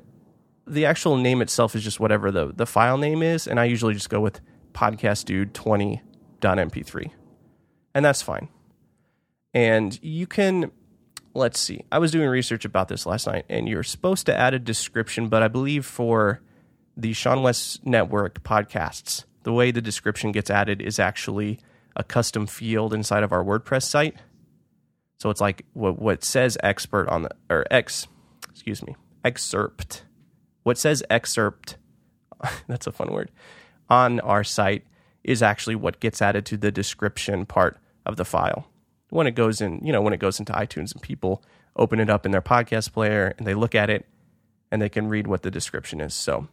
the 0.67 0.87
actual 0.87 1.17
name 1.17 1.43
itself 1.43 1.75
is 1.75 1.83
just 1.83 1.99
whatever 2.01 2.31
the, 2.31 2.53
the 2.55 2.67
file 2.67 2.97
name 2.97 3.23
is. 3.23 3.47
And 3.47 3.59
I 3.59 3.65
usually 3.65 3.95
just 3.95 4.11
go 4.11 4.21
with 4.21 4.41
podcastdude20.mp3. 4.73 7.11
And 7.95 8.05
that's 8.05 8.23
fine. 8.23 8.49
And 9.53 9.99
you 10.03 10.29
can, 10.29 10.71
let's 11.35 11.59
see, 11.59 11.85
I 11.91 11.99
was 11.99 12.13
doing 12.13 12.29
research 12.29 12.65
about 12.65 12.87
this 12.87 13.05
last 13.05 13.27
night, 13.27 13.47
and 13.49 13.69
you're 13.69 13.83
supposed 13.83 14.27
to 14.27 14.37
add 14.37 14.55
a 14.55 14.61
description, 14.61 15.29
but 15.29 15.43
I 15.43 15.49
believe 15.49 15.85
for 15.85 16.41
the 16.97 17.11
seanwes 17.13 17.85
Network 17.85 18.45
podcasts, 18.45 19.25
the 19.43 19.53
way 19.53 19.73
the 19.73 19.83
description 19.83 20.31
gets 20.31 20.51
added 20.51 20.81
is 20.81 21.01
actually 21.01 21.59
a 21.97 22.05
custom 22.05 22.47
field 22.47 22.95
inside 22.95 23.25
of 23.25 23.33
our 23.33 23.43
WordPress 23.43 23.83
site. 23.83 24.15
So 25.19 25.31
it's 25.31 25.41
like 25.41 25.65
what, 25.73 25.99
what 25.99 26.23
says 26.23 26.57
expert 26.63 27.09
on 27.09 27.23
the, 27.23 27.31
or 27.49 27.67
X, 27.73 28.07
excuse 28.51 28.87
me, 28.87 28.95
excerpt. 29.25 30.05
What 30.63 30.79
says 30.79 31.03
excerpt, 31.11 31.77
that's 32.69 32.87
a 32.87 32.93
fun 32.93 33.13
word, 33.13 33.31
on 33.89 34.21
our 34.21 34.45
site 34.45 34.85
is 35.25 35.43
actually 35.43 35.75
what 35.75 36.01
gets 36.01 36.23
added 36.23 36.47
to 36.47 36.57
the 36.57 36.73
description 36.73 37.47
part 37.47 37.79
of 38.07 38.17
the 38.17 38.25
file. 38.25 38.67
When 39.11 39.27
it 39.27 39.35
goes 39.35 39.61
in, 39.61 39.81
you 39.85 39.93
know, 39.93 40.01
when 40.01 40.13
it 40.13 40.21
goes 40.21 40.39
into 40.39 40.53
iTunes 40.53 40.93
and 40.93 41.03
people 41.03 41.43
open 41.77 42.01
it 42.01 42.09
up 42.09 42.25
in 42.25 42.33
their 42.33 42.43
podcast 42.43 42.93
player 42.93 43.35
and 43.37 43.47
they 43.47 43.55
look 43.55 43.75
at 43.75 43.91
it 43.91 44.07
and 44.71 44.81
they 44.81 44.89
can 44.89 45.09
read 45.09 45.27
what 45.27 45.43
the 45.43 45.51
description 45.51 46.01
is. 46.01 46.15
So 46.15 46.49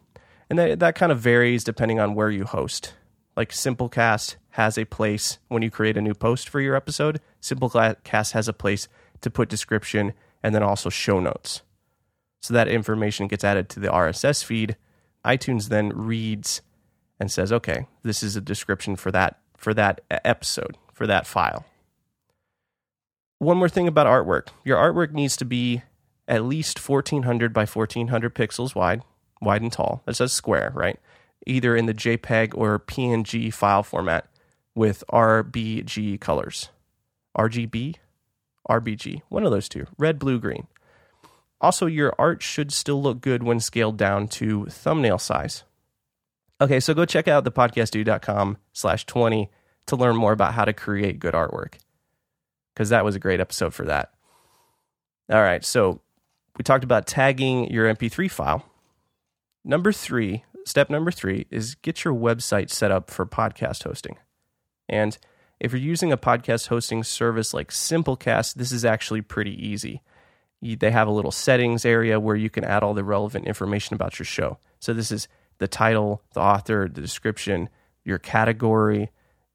and 0.50 0.58
that, 0.58 0.80
that 0.80 0.96
kind 0.96 1.12
of 1.12 1.20
varies 1.20 1.64
depending 1.64 2.00
on 2.00 2.16
where 2.16 2.30
you 2.30 2.46
host. 2.46 2.94
Like 3.36 3.52
Simplecast 3.52 4.38
has 4.52 4.78
a 4.78 4.86
place 4.86 5.38
when 5.48 5.62
you 5.62 5.70
create 5.70 5.98
a 5.98 6.02
new 6.02 6.14
post 6.14 6.50
for 6.50 6.60
your 6.60 6.76
episode, 6.76 7.22
Simplecast 7.42 8.32
has 8.32 8.48
a 8.48 8.54
place 8.54 8.88
to 9.22 9.30
put 9.30 9.50
description 9.50 10.14
and 10.42 10.56
then 10.56 10.64
also 10.64 10.90
show 10.90 11.20
notes. 11.20 11.62
So 12.42 12.54
that 12.54 12.68
information 12.68 13.28
gets 13.28 13.44
added 13.44 13.70
to 13.70 13.80
the 13.80 13.90
RSS 13.90 14.44
feed. 14.44 14.78
iTunes 15.26 15.70
then 15.70 15.90
reads 15.90 16.62
and 17.20 17.32
says, 17.32 17.52
"Okay, 17.52 17.88
this 18.04 18.24
is 18.24 18.36
a 18.36 18.42
description 18.42 18.96
for 18.96 19.12
that 19.12 19.40
for 19.58 19.74
that 19.74 20.02
episode, 20.10 20.78
for 20.94 21.08
that 21.08 21.28
file." 21.28 21.66
One 23.40 23.58
more 23.58 23.70
thing 23.70 23.88
about 23.88 24.08
artwork. 24.08 24.50
Your 24.64 24.78
artwork 24.78 25.12
needs 25.12 25.36
to 25.38 25.46
be 25.46 25.84
at 26.28 26.44
least 26.44 26.80
1400 26.80 27.54
by 27.54 27.66
1400 27.66 28.34
pixels 28.34 28.76
wide 28.76 29.04
wide 29.42 29.62
and 29.62 29.72
tall. 29.72 30.04
It 30.08 30.16
says 30.16 30.34
square, 30.34 30.72
right? 30.74 31.00
Either 31.46 31.76
in 31.76 31.86
the 31.86 31.94
JPEG 31.94 32.56
or 32.56 32.80
PNG 32.80 33.54
file 33.54 33.84
format 33.84 34.28
with 34.76 35.04
RBG 35.10 36.20
colors. 36.20 36.70
RGB? 37.38 37.96
RBG. 38.70 39.22
One 39.30 39.46
of 39.46 39.52
those 39.52 39.70
two. 39.70 39.86
Red, 39.98 40.20
blue, 40.20 40.40
green. 40.40 40.68
Also, 41.60 41.86
your 41.86 42.14
art 42.20 42.44
should 42.44 42.72
still 42.72 43.02
look 43.02 43.22
good 43.22 43.44
when 43.44 43.60
scaled 43.60 43.98
down 43.98 44.28
to 44.28 44.66
thumbnail 44.66 45.18
size. 45.18 45.64
Okay, 46.62 46.80
so 46.80 46.94
go 46.94 47.06
check 47.06 47.28
out 47.28 47.46
thepodcastdude.com 47.46 48.58
slash 48.74 49.06
20 49.06 49.50
to 49.88 49.96
learn 49.96 50.16
more 50.16 50.34
about 50.34 50.54
how 50.54 50.66
to 50.66 50.74
create 50.74 51.20
good 51.20 51.34
artwork. 51.34 51.76
Because 52.74 52.90
that 52.90 53.06
was 53.06 53.16
a 53.16 53.20
great 53.20 53.40
episode 53.40 53.74
for 53.74 53.86
that. 53.86 54.14
All 55.32 55.42
right, 55.42 55.64
so 55.66 56.02
we 56.58 56.64
talked 56.64 56.84
about 56.84 57.08
tagging 57.08 57.72
your 57.72 57.94
MP3 57.94 58.30
file. 58.30 58.66
Number 59.64 59.92
three, 59.92 60.46
step 60.66 60.90
number 60.90 61.12
three 61.12 61.48
is 61.52 61.76
get 61.76 62.04
your 62.04 62.14
website 62.14 62.70
set 62.70 62.92
up 62.92 63.12
for 63.12 63.26
podcast 63.26 63.84
hosting. 63.84 64.18
And 64.88 65.18
if 65.60 65.72
you're 65.72 65.82
using 65.82 66.12
a 66.12 66.18
podcast 66.18 66.68
hosting 66.68 67.04
service 67.04 67.54
like 67.54 67.72
Simplecast, 67.72 68.56
this 68.56 68.72
is 68.72 68.86
actually 68.86 69.22
pretty 69.22 69.52
easy. 69.52 70.02
They 70.62 70.92
have 70.92 71.08
a 71.08 71.12
little 71.12 71.32
settings 71.32 71.86
area 71.86 72.20
where 72.20 72.36
you 72.36 72.50
can 72.50 72.64
add 72.64 72.84
all 72.84 72.94
the 72.94 73.04
relevant 73.04 73.46
information 73.46 73.94
about 73.94 74.18
your 74.18 74.26
show. 74.26 74.58
So 74.80 74.94
this 74.94 75.12
is 75.12 75.28
the 75.60 75.68
title, 75.68 76.24
the 76.34 76.40
author, 76.40 76.90
the 76.92 77.02
description, 77.02 77.70
your 78.04 78.18
category, 78.18 79.12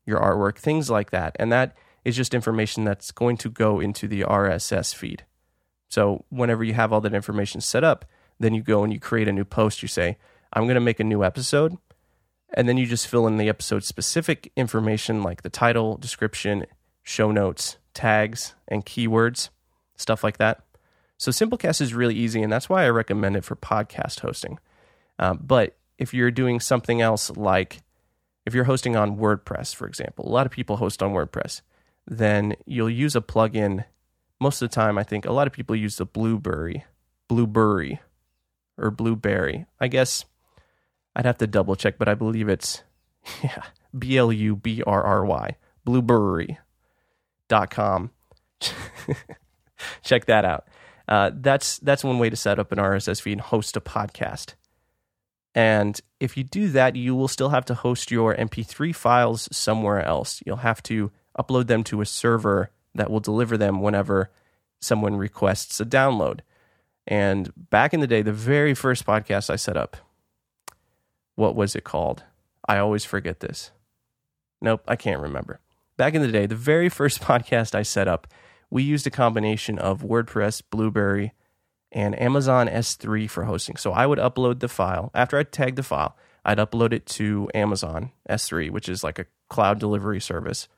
your 0.06 0.20
artwork, 0.20 0.58
things 0.58 0.90
like 0.90 1.10
that. 1.10 1.36
And 1.38 1.50
that 1.52 1.76
is 2.04 2.16
just 2.16 2.34
information 2.34 2.84
that's 2.84 3.10
going 3.10 3.36
to 3.38 3.48
go 3.48 3.80
into 3.80 4.08
the 4.08 4.22
RSS 4.22 4.94
feed. 4.94 5.24
So 5.88 6.24
whenever 6.28 6.64
you 6.64 6.74
have 6.74 6.92
all 6.92 7.00
that 7.02 7.14
information 7.14 7.60
set 7.60 7.84
up, 7.84 8.04
then 8.38 8.54
you 8.54 8.62
go 8.62 8.82
and 8.82 8.92
you 8.92 8.98
create 8.98 9.28
a 9.28 9.32
new 9.32 9.44
post. 9.44 9.82
You 9.82 9.88
say, 9.88 10.18
I'm 10.52 10.64
going 10.64 10.74
to 10.74 10.80
make 10.80 11.00
a 11.00 11.04
new 11.04 11.22
episode. 11.22 11.76
And 12.54 12.68
then 12.68 12.76
you 12.76 12.86
just 12.86 13.06
fill 13.06 13.26
in 13.26 13.38
the 13.38 13.48
episode 13.48 13.84
specific 13.84 14.52
information 14.56 15.22
like 15.22 15.42
the 15.42 15.50
title, 15.50 15.96
description, 15.96 16.66
show 17.02 17.30
notes, 17.30 17.78
tags, 17.94 18.54
and 18.68 18.84
keywords, 18.84 19.48
stuff 19.96 20.22
like 20.22 20.38
that. 20.38 20.62
So 21.22 21.30
Simplecast 21.30 21.80
is 21.80 21.94
really 21.94 22.16
easy, 22.16 22.42
and 22.42 22.52
that's 22.52 22.68
why 22.68 22.84
I 22.84 22.90
recommend 22.90 23.36
it 23.36 23.44
for 23.44 23.54
podcast 23.54 24.18
hosting. 24.20 24.58
Um, 25.20 25.38
but 25.40 25.76
if 25.96 26.12
you're 26.12 26.32
doing 26.32 26.58
something 26.58 27.00
else 27.00 27.30
like 27.36 27.82
if 28.44 28.54
you're 28.54 28.64
hosting 28.64 28.96
on 28.96 29.18
WordPress, 29.18 29.72
for 29.72 29.86
example, 29.86 30.26
a 30.26 30.34
lot 30.34 30.46
of 30.46 30.52
people 30.52 30.78
host 30.78 31.00
on 31.00 31.12
WordPress, 31.12 31.60
then 32.08 32.56
you'll 32.66 32.90
use 32.90 33.14
a 33.14 33.20
plugin. 33.20 33.84
Most 34.40 34.62
of 34.62 34.68
the 34.68 34.74
time, 34.74 34.98
I 34.98 35.04
think 35.04 35.24
a 35.24 35.30
lot 35.30 35.46
of 35.46 35.52
people 35.52 35.76
use 35.76 35.94
the 35.94 36.04
Blueberry, 36.04 36.84
Blueberry 37.28 38.00
or 38.76 38.90
blueberry. 38.90 39.66
I 39.78 39.86
guess 39.86 40.24
I'd 41.14 41.24
have 41.24 41.38
to 41.38 41.46
double 41.46 41.76
check, 41.76 41.98
but 41.98 42.08
I 42.08 42.14
believe 42.14 42.48
it's 42.48 42.82
yeah, 43.44 43.62
B 43.96 44.18
L 44.18 44.32
U 44.32 44.56
B 44.56 44.82
R 44.84 45.04
R 45.04 45.24
Y, 45.24 45.54
blubrry.com. 45.84 48.10
check 50.02 50.24
that 50.24 50.44
out. 50.44 50.66
Uh, 51.08 51.30
that's 51.34 51.78
that's 51.78 52.04
one 52.04 52.18
way 52.18 52.30
to 52.30 52.36
set 52.36 52.58
up 52.58 52.72
an 52.72 52.78
RSS 52.78 53.20
feed 53.20 53.32
and 53.32 53.40
host 53.40 53.76
a 53.76 53.80
podcast. 53.80 54.54
And 55.54 56.00
if 56.18 56.36
you 56.36 56.44
do 56.44 56.68
that, 56.70 56.96
you 56.96 57.14
will 57.14 57.28
still 57.28 57.50
have 57.50 57.64
to 57.66 57.74
host 57.74 58.10
your 58.10 58.34
MP3 58.34 58.94
files 58.94 59.48
somewhere 59.52 60.02
else. 60.02 60.42
You'll 60.46 60.56
have 60.56 60.82
to 60.84 61.10
upload 61.38 61.66
them 61.66 61.84
to 61.84 62.00
a 62.00 62.06
server 62.06 62.70
that 62.94 63.10
will 63.10 63.20
deliver 63.20 63.56
them 63.56 63.82
whenever 63.82 64.30
someone 64.80 65.16
requests 65.16 65.80
a 65.80 65.84
download. 65.84 66.40
And 67.06 67.52
back 67.70 67.92
in 67.92 68.00
the 68.00 68.06
day, 68.06 68.22
the 68.22 68.32
very 68.32 68.74
first 68.74 69.04
podcast 69.04 69.50
I 69.50 69.56
set 69.56 69.76
up, 69.76 69.96
what 71.34 71.56
was 71.56 71.74
it 71.74 71.84
called? 71.84 72.22
I 72.68 72.78
always 72.78 73.04
forget 73.04 73.40
this. 73.40 73.72
Nope, 74.60 74.82
I 74.86 74.96
can't 74.96 75.20
remember. 75.20 75.60
Back 75.96 76.14
in 76.14 76.22
the 76.22 76.28
day, 76.28 76.46
the 76.46 76.54
very 76.54 76.88
first 76.88 77.20
podcast 77.22 77.74
I 77.74 77.82
set 77.82 78.08
up, 78.08 78.26
we 78.72 78.82
used 78.82 79.06
a 79.06 79.10
combination 79.10 79.78
of 79.78 80.00
WordPress, 80.00 80.62
Blubrry, 80.70 81.34
and 81.92 82.18
Amazon 82.18 82.68
S3 82.68 83.28
for 83.28 83.44
hosting. 83.44 83.76
So 83.76 83.92
I 83.92 84.06
would 84.06 84.18
upload 84.18 84.60
the 84.60 84.68
file. 84.68 85.10
After 85.14 85.36
I 85.36 85.42
tagged 85.42 85.76
the 85.76 85.82
file, 85.82 86.16
I'd 86.42 86.56
upload 86.56 86.94
it 86.94 87.04
to 87.06 87.50
Amazon 87.54 88.12
S3, 88.30 88.70
which 88.70 88.88
is 88.88 89.04
like 89.04 89.18
a 89.18 89.26
cloud 89.50 89.78
delivery 89.78 90.22
service. 90.22 90.68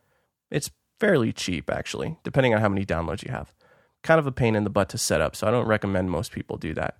It's 0.51 0.73
fairly 0.99 1.33
cheap, 1.33 1.71
actually, 1.71 2.19
depending 2.25 2.53
on 2.53 2.61
how 2.61 2.69
many 2.69 2.85
downloads 2.85 3.25
you 3.25 3.31
have 3.31 3.55
kind 4.03 4.19
of 4.19 4.27
a 4.27 4.33
pain 4.33 4.55
in 4.55 4.65
the 4.65 4.71
butt 4.71 4.91
to 4.91 4.99
set 4.99 5.21
up, 5.21 5.35
so 5.35 5.47
I 5.47 5.51
don't 5.51 5.67
recommend 5.67 6.11
most 6.11 6.31
people 6.31 6.57
do 6.57 6.75
that. 6.75 6.99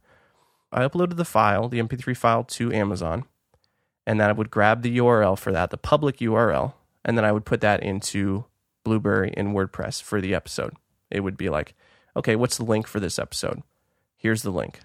I 0.73 0.81
uploaded 0.81 1.17
the 1.17 1.25
file, 1.25 1.69
the 1.69 1.79
MP3 1.79 2.17
file, 2.17 2.45
to 2.45 2.73
Amazon, 2.73 3.25
and 4.07 4.19
then 4.19 4.31
I 4.31 4.33
would 4.33 4.51
grab 4.51 4.83
the 4.83 4.97
URL 4.97 5.39
for 5.39 5.53
that, 5.53 5.71
the 5.71 5.77
public 5.77 6.17
URL, 6.17 6.73
and 7.05 7.19
then 7.19 7.25
I 7.25 7.33
would 7.33 7.45
put 7.45 7.61
that 7.61 7.83
into 7.83 8.47
Blubrry 8.85 9.35
and 9.37 9.55
WordPress 9.55 10.03
for 10.03 10.21
the 10.21 10.35
episode. 10.35 10.75
It 11.15 11.21
would 11.21 11.37
be 11.37 11.49
like, 11.49 11.75
okay, 12.17 12.37
what's 12.37 12.57
the 12.57 12.65
link 12.65 12.87
for 12.87 13.01
this 13.01 13.19
episode? 13.19 13.63
Here's 14.17 14.43
the 14.43 14.51
link. 14.51 14.81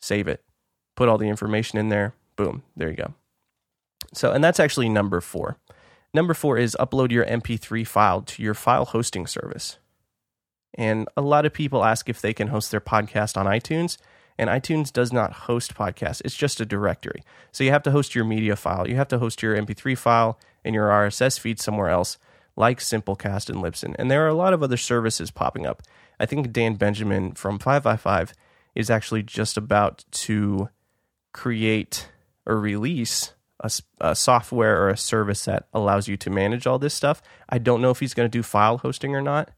Save 0.00 0.28
it. 0.28 0.42
Put 0.96 1.08
all 1.08 1.18
the 1.18 1.28
information 1.28 1.78
in 1.78 1.88
there. 1.88 2.14
Boom. 2.36 2.62
There 2.76 2.88
you 2.90 2.96
go. 2.96 3.14
So, 4.14 4.32
and 4.32 4.42
that's 4.42 4.60
actually 4.60 4.88
number 4.88 5.20
four. 5.20 5.58
Number 6.12 6.34
four 6.34 6.58
is 6.58 6.76
upload 6.80 7.12
your 7.12 7.24
MP3 7.24 7.86
file 7.86 8.22
to 8.22 8.42
your 8.42 8.54
file 8.54 8.84
hosting 8.84 9.26
service. 9.26 9.78
And 10.74 11.08
a 11.16 11.22
lot 11.22 11.46
of 11.46 11.52
people 11.52 11.84
ask 11.84 12.08
if 12.08 12.20
they 12.20 12.32
can 12.32 12.48
host 12.48 12.70
their 12.70 12.80
podcast 12.80 13.36
on 13.36 13.46
iTunes, 13.46 13.98
and 14.38 14.48
iTunes 14.48 14.92
does 14.92 15.12
not 15.12 15.32
host 15.32 15.74
podcasts. 15.74 16.22
It's 16.24 16.36
just 16.36 16.60
a 16.60 16.66
directory. 16.66 17.22
So 17.52 17.62
you 17.62 17.70
have 17.70 17.82
to 17.82 17.90
host 17.90 18.14
your 18.14 18.24
media 18.24 18.56
file. 18.56 18.88
You 18.88 18.96
have 18.96 19.08
to 19.08 19.18
host 19.18 19.42
your 19.42 19.54
MP3 19.54 19.96
file 19.98 20.38
and 20.64 20.74
your 20.74 20.88
RSS 20.88 21.38
feed 21.38 21.60
somewhere 21.60 21.88
else, 21.88 22.18
like 22.60 22.78
Simplecast 22.78 23.48
and 23.48 23.58
Libsyn. 23.58 23.96
And 23.98 24.10
there 24.10 24.22
are 24.24 24.28
a 24.28 24.34
lot 24.34 24.52
of 24.52 24.62
other 24.62 24.76
services 24.76 25.30
popping 25.30 25.66
up. 25.66 25.82
I 26.20 26.26
think 26.26 26.52
Dan 26.52 26.74
Benjamin 26.74 27.32
from 27.32 27.58
5by5 27.58 28.32
is 28.74 28.90
actually 28.90 29.22
just 29.22 29.56
about 29.56 30.04
to 30.10 30.68
create 31.32 32.08
or 32.44 32.60
release 32.60 33.32
a, 33.60 33.70
a, 34.00 34.14
software 34.14 34.82
or 34.82 34.90
a 34.90 34.96
service 34.96 35.46
that 35.46 35.68
allows 35.72 36.06
you 36.06 36.18
to 36.18 36.28
manage 36.28 36.66
all 36.66 36.78
this 36.78 36.94
stuff. 36.94 37.22
I 37.48 37.58
don't 37.58 37.80
know 37.80 37.90
if 37.90 38.00
he's 38.00 38.14
going 38.14 38.30
to 38.30 38.38
do 38.38 38.42
file 38.42 38.78
hosting 38.78 39.16
or 39.16 39.22
not. 39.22 39.50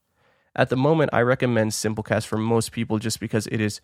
At 0.55 0.69
the 0.69 0.77
moment, 0.77 1.11
I 1.13 1.23
recommend 1.23 1.73
Simplecast 1.73 2.27
for 2.27 2.39
most 2.39 2.71
people 2.71 2.99
just 2.99 3.19
because 3.19 3.49
it 3.49 3.61
is 3.61 3.81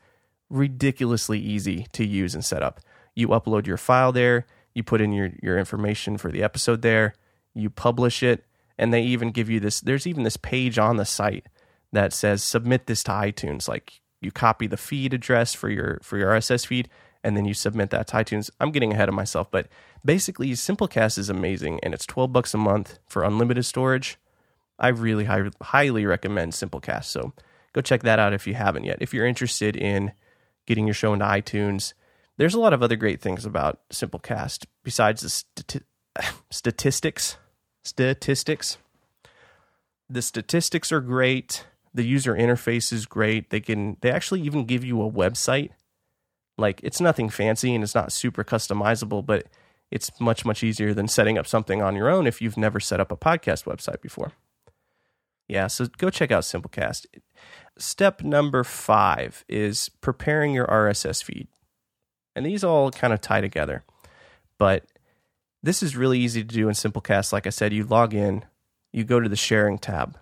ridiculously 0.48 1.40
easy 1.40 1.86
to 1.92 2.06
use 2.06 2.34
and 2.34 2.44
set 2.44 2.62
up. 2.62 2.80
You 3.14 3.28
upload 3.28 3.66
your 3.66 3.78
file 3.78 4.12
there, 4.12 4.46
you 4.74 4.84
put 4.84 5.00
in 5.00 5.12
your, 5.12 5.30
your 5.42 5.58
information 5.58 6.18
for 6.18 6.30
the 6.30 6.42
episode 6.42 6.82
there, 6.82 7.14
you 7.54 7.70
publish 7.70 8.22
it, 8.22 8.44
and 8.78 8.92
they 8.92 9.02
even 9.02 9.30
give 9.30 9.50
you 9.50 9.60
this. 9.60 9.80
There's 9.80 10.06
even 10.06 10.22
this 10.22 10.36
page 10.36 10.78
on 10.78 10.96
the 10.96 11.04
site 11.04 11.46
that 11.92 12.12
says 12.12 12.42
submit 12.42 12.86
this 12.86 13.02
to 13.04 13.12
iTunes. 13.12 13.68
Like 13.68 14.00
you 14.20 14.30
copy 14.30 14.66
the 14.66 14.76
feed 14.76 15.14
address 15.14 15.54
for 15.54 15.68
your 15.68 15.98
for 16.02 16.18
your 16.18 16.30
RSS 16.30 16.66
feed, 16.66 16.88
and 17.24 17.36
then 17.36 17.44
you 17.44 17.54
submit 17.54 17.90
that 17.90 18.08
to 18.08 18.16
iTunes. 18.16 18.50
I'm 18.60 18.70
getting 18.70 18.92
ahead 18.92 19.08
of 19.08 19.14
myself, 19.14 19.50
but 19.50 19.68
basically, 20.04 20.50
Simplecast 20.50 21.18
is 21.18 21.28
amazing, 21.28 21.80
and 21.82 21.94
it's 21.94 22.06
12 22.06 22.32
bucks 22.32 22.54
a 22.54 22.58
month 22.58 22.98
for 23.06 23.22
unlimited 23.22 23.64
storage. 23.64 24.18
I 24.78 24.88
really 24.88 25.24
high, 25.24 25.42
highly 25.60 26.06
recommend 26.06 26.52
Simplecast. 26.52 27.06
So 27.06 27.32
go 27.72 27.80
check 27.80 28.02
that 28.02 28.18
out 28.18 28.32
if 28.32 28.46
you 28.46 28.54
haven't 28.54 28.84
yet. 28.84 28.98
If 29.00 29.12
you're 29.12 29.26
interested 29.26 29.76
in 29.76 30.12
getting 30.66 30.86
your 30.86 30.94
show 30.94 31.12
into 31.12 31.24
iTunes, 31.24 31.94
there's 32.36 32.54
a 32.54 32.60
lot 32.60 32.72
of 32.72 32.82
other 32.82 32.96
great 32.96 33.20
things 33.20 33.44
about 33.44 33.80
Simplecast 33.90 34.66
besides 34.84 35.22
the 35.22 35.28
stati- 35.28 36.34
statistics. 36.50 37.36
Statistics. 37.88 38.76
The 40.10 40.20
statistics 40.20 40.92
are 40.92 41.00
great. 41.00 41.64
The 41.94 42.04
user 42.04 42.34
interface 42.34 42.92
is 42.92 43.06
great. 43.06 43.48
They 43.48 43.60
can 43.60 43.96
they 44.02 44.10
actually 44.10 44.42
even 44.42 44.66
give 44.66 44.84
you 44.84 45.00
a 45.02 45.10
website. 45.10 45.70
Like 46.58 46.80
it's 46.82 47.00
nothing 47.00 47.30
fancy 47.30 47.74
and 47.74 47.82
it's 47.82 47.94
not 47.94 48.12
super 48.12 48.44
customizable, 48.44 49.24
but 49.24 49.46
it's 49.90 50.10
much 50.20 50.44
much 50.44 50.62
easier 50.62 50.92
than 50.92 51.08
setting 51.08 51.38
up 51.38 51.46
something 51.46 51.80
on 51.80 51.96
your 51.96 52.10
own 52.10 52.26
if 52.26 52.42
you've 52.42 52.58
never 52.58 52.78
set 52.78 53.00
up 53.00 53.10
a 53.10 53.16
podcast 53.16 53.64
website 53.64 54.02
before. 54.02 54.32
Yeah, 55.48 55.66
so 55.66 55.86
go 55.96 56.10
check 56.10 56.30
out 56.30 56.42
Simplecast. 56.42 57.06
Step 57.78 58.22
number 58.22 58.64
5 58.64 59.46
is 59.48 59.88
preparing 60.02 60.52
your 60.52 60.66
RSS 60.66 61.24
feed. 61.24 61.48
And 62.36 62.44
these 62.44 62.62
all 62.62 62.90
kind 62.90 63.14
of 63.14 63.22
tie 63.22 63.40
together. 63.40 63.82
But 64.58 64.84
this 65.62 65.82
is 65.82 65.96
really 65.96 66.18
easy 66.18 66.42
to 66.42 66.54
do 66.54 66.68
in 66.68 66.74
Simplecast. 66.74 67.32
Like 67.32 67.46
I 67.46 67.50
said, 67.50 67.72
you 67.72 67.84
log 67.84 68.14
in, 68.14 68.44
you 68.92 69.04
go 69.04 69.20
to 69.20 69.28
the 69.28 69.36
sharing 69.36 69.78
tab, 69.78 70.18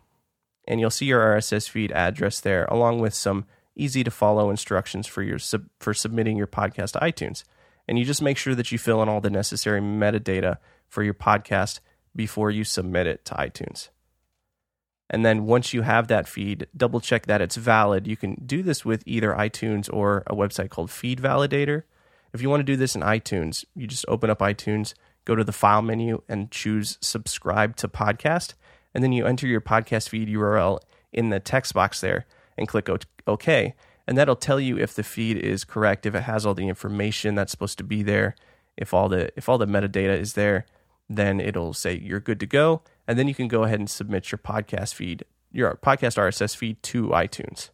and 0.67 0.81
you'll 0.81 0.91
see 0.91 1.07
your 1.07 1.21
RSS 1.21 1.69
feed 1.69 1.93
address 1.93 2.41
there, 2.41 2.65
along 2.67 3.01
with 3.01 3.15
some 3.15 3.47
easy 3.77 4.03
to 4.03 4.11
follow 4.11 4.51
instructions 4.51 5.07
for 5.07 5.23
your 5.23 5.39
sub, 5.39 5.67
for 5.79 5.93
submitting 5.93 6.37
your 6.37 6.47
podcast 6.47 6.93
to 6.93 7.01
iTunes. 7.01 7.45
And 7.87 7.99
you 7.99 8.05
just 8.05 8.23
make 8.23 8.39
sure 8.39 8.55
that 8.55 8.73
you 8.73 8.79
fill 8.79 9.03
in 9.03 9.09
all 9.09 9.21
the 9.21 9.31
necessary 9.31 9.81
metadata 9.81 10.59
for 10.89 11.03
your 11.03 11.15
podcast 11.15 11.81
before 12.15 12.51
you 12.51 12.65
submit 12.65 13.07
it 13.07 13.25
to 13.27 13.35
iTunes. 13.35 13.91
And 15.09 15.25
then 15.25 15.47
once 15.47 15.73
you 15.73 15.83
have 15.83 16.09
that 16.09 16.27
feed, 16.27 16.67
double 16.77 17.01
check 17.01 17.27
that 17.27 17.41
it's 17.41 17.57
valid. 17.57 18.09
You 18.09 18.17
can 18.17 18.43
do 18.45 18.63
this 18.63 18.85
with 18.85 19.05
either 19.07 19.33
iTunes 19.33 19.93
or 19.93 20.25
a 20.27 20.35
website 20.35 20.71
called 20.71 20.91
Feed 20.91 21.21
Validator. 21.21 21.85
If 22.33 22.43
you 22.43 22.51
want 22.51 22.61
to 22.61 22.65
do 22.65 22.77
this 22.77 22.97
in 22.97 23.03
iTunes, 23.03 23.65
you 23.75 23.87
just 23.87 24.05
open 24.09 24.31
up 24.31 24.41
iTunes, 24.41 24.95
go 25.27 25.35
to 25.35 25.45
the 25.45 25.53
file 25.53 25.83
menu, 25.83 26.23
and 26.29 26.51
choose 26.51 26.97
subscribe 27.03 27.77
to 27.77 27.89
podcast 27.89 28.55
and 28.97 29.05
then 29.05 29.13
you 29.13 29.27
enter 29.27 29.47
your 29.47 29.61
podcast 29.61 30.09
feed 30.09 30.27
URL 30.27 30.81
in 31.13 31.29
the 31.29 31.39
text 31.39 31.75
box 31.75 32.01
there 32.01 32.25
and 32.57 32.67
click 32.67 32.89
OK. 33.27 33.75
And 34.07 34.17
that'll 34.17 34.37
tell 34.37 34.59
you 34.59 34.79
if 34.79 34.95
the 34.95 35.03
feed 35.03 35.37
is 35.37 35.65
correct, 35.65 36.07
if 36.07 36.15
it 36.15 36.23
has 36.23 36.47
all 36.47 36.55
the 36.55 36.67
information 36.67 37.35
that's 37.35 37.51
supposed 37.51 37.77
to 37.77 37.85
be 37.85 38.03
there, 38.03 38.35
if 38.75 38.95
all 38.95 39.11
the 39.11 39.29
if 39.37 39.51
all 39.51 39.59
the 39.59 39.67
metadata 39.67 40.19
is 40.19 40.33
there, 40.33 40.65
then 41.11 41.41
it'll 41.41 41.75
say 41.75 41.95
you're 41.95 42.21
good 42.21 42.41
to 42.41 42.47
go. 42.47 42.81
And 43.07 43.19
then 43.19 43.29
you 43.29 43.35
can 43.35 43.49
go 43.49 43.65
ahead 43.65 43.81
and 43.81 43.91
submit 43.91 44.33
your 44.33 44.39
podcast 44.39 44.95
feed, 44.95 45.27
your 45.53 45.75
podcast 45.75 46.17
RSS 46.17 46.57
feed 46.57 46.83
to 46.85 47.09
iTunes. 47.09 47.69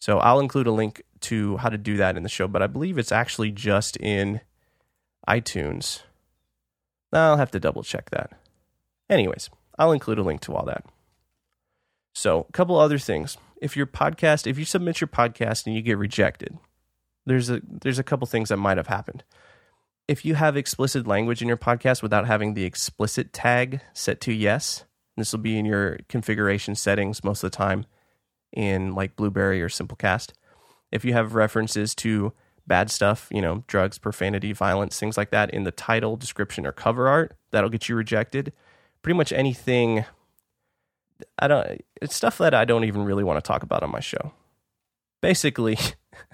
So 0.00 0.18
I'll 0.18 0.40
include 0.40 0.66
a 0.66 0.72
link 0.72 1.02
to 1.20 1.58
how 1.58 1.68
to 1.68 1.78
do 1.78 1.96
that 1.98 2.16
in 2.16 2.24
the 2.24 2.28
show, 2.28 2.48
but 2.48 2.62
I 2.62 2.66
believe 2.66 2.98
it's 2.98 3.12
actually 3.12 3.52
just 3.52 3.96
in 3.98 4.40
iTunes. 5.28 6.02
I'll 7.12 7.36
have 7.36 7.50
to 7.52 7.60
double 7.60 7.82
check 7.82 8.10
that. 8.10 8.32
Anyways, 9.10 9.50
I'll 9.78 9.92
include 9.92 10.18
a 10.18 10.22
link 10.22 10.40
to 10.42 10.54
all 10.54 10.64
that. 10.66 10.84
So, 12.14 12.46
a 12.48 12.52
couple 12.52 12.78
other 12.78 12.98
things. 12.98 13.36
If 13.60 13.76
your 13.76 13.86
podcast, 13.86 14.46
if 14.46 14.58
you 14.58 14.64
submit 14.64 15.00
your 15.00 15.08
podcast 15.08 15.66
and 15.66 15.74
you 15.74 15.82
get 15.82 15.98
rejected, 15.98 16.58
there's 17.26 17.48
a 17.50 17.60
there's 17.64 17.98
a 17.98 18.04
couple 18.04 18.26
things 18.26 18.48
that 18.48 18.56
might 18.56 18.76
have 18.76 18.88
happened. 18.88 19.24
If 20.08 20.24
you 20.24 20.34
have 20.34 20.56
explicit 20.56 21.06
language 21.06 21.42
in 21.42 21.48
your 21.48 21.56
podcast 21.56 22.02
without 22.02 22.26
having 22.26 22.54
the 22.54 22.64
explicit 22.64 23.32
tag 23.32 23.80
set 23.92 24.20
to 24.22 24.32
yes, 24.32 24.84
this 25.16 25.32
will 25.32 25.40
be 25.40 25.58
in 25.58 25.64
your 25.64 25.98
configuration 26.08 26.74
settings 26.74 27.22
most 27.22 27.44
of 27.44 27.50
the 27.50 27.56
time 27.56 27.86
in 28.52 28.94
like 28.94 29.16
Blubrry 29.16 29.62
or 29.62 29.68
Simplecast. 29.68 30.32
If 30.90 31.04
you 31.04 31.12
have 31.12 31.34
references 31.34 31.94
to 31.96 32.32
bad 32.66 32.90
stuff, 32.90 33.28
you 33.30 33.42
know, 33.42 33.64
drugs, 33.66 33.98
profanity, 33.98 34.52
violence, 34.52 34.98
things 34.98 35.16
like 35.16 35.30
that 35.30 35.50
in 35.50 35.64
the 35.64 35.70
title, 35.70 36.16
description, 36.16 36.66
or 36.66 36.72
cover 36.72 37.08
art, 37.08 37.36
that'll 37.50 37.70
get 37.70 37.88
you 37.88 37.94
rejected 37.94 38.52
pretty 39.02 39.16
much 39.16 39.32
anything. 39.32 40.04
I 41.38 41.48
don't. 41.48 41.82
It's 42.00 42.16
stuff 42.16 42.38
that 42.38 42.54
I 42.54 42.64
don't 42.64 42.84
even 42.84 43.04
really 43.04 43.24
want 43.24 43.42
to 43.42 43.46
talk 43.46 43.62
about 43.62 43.82
on 43.82 43.90
my 43.90 44.00
show. 44.00 44.32
Basically, 45.20 45.76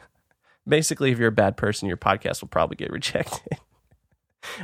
basically, 0.69 1.11
if 1.11 1.19
you're 1.19 1.29
a 1.29 1.33
bad 1.33 1.57
person, 1.57 1.89
your 1.89 1.97
podcast 1.97 2.41
will 2.41 2.49
probably 2.49 2.77
get 2.77 2.91
rejected. 2.93 3.59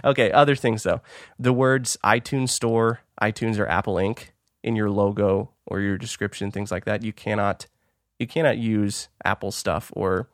okay, 0.04 0.30
other 0.30 0.54
things 0.54 0.82
though. 0.82 1.00
The 1.38 1.52
words 1.52 1.96
iTunes 2.04 2.50
Store, 2.50 3.00
iTunes 3.20 3.58
or 3.58 3.66
Apple 3.66 3.96
Inc. 3.96 4.30
in 4.62 4.76
your 4.76 4.90
logo 4.90 5.50
or 5.66 5.80
your 5.80 5.98
description, 5.98 6.50
things 6.50 6.70
like 6.70 6.84
that, 6.84 7.02
you 7.02 7.12
cannot 7.12 7.66
you 8.18 8.26
cannot 8.26 8.58
use 8.58 9.08
Apple 9.24 9.50
stuff 9.50 9.90
or 9.94 10.28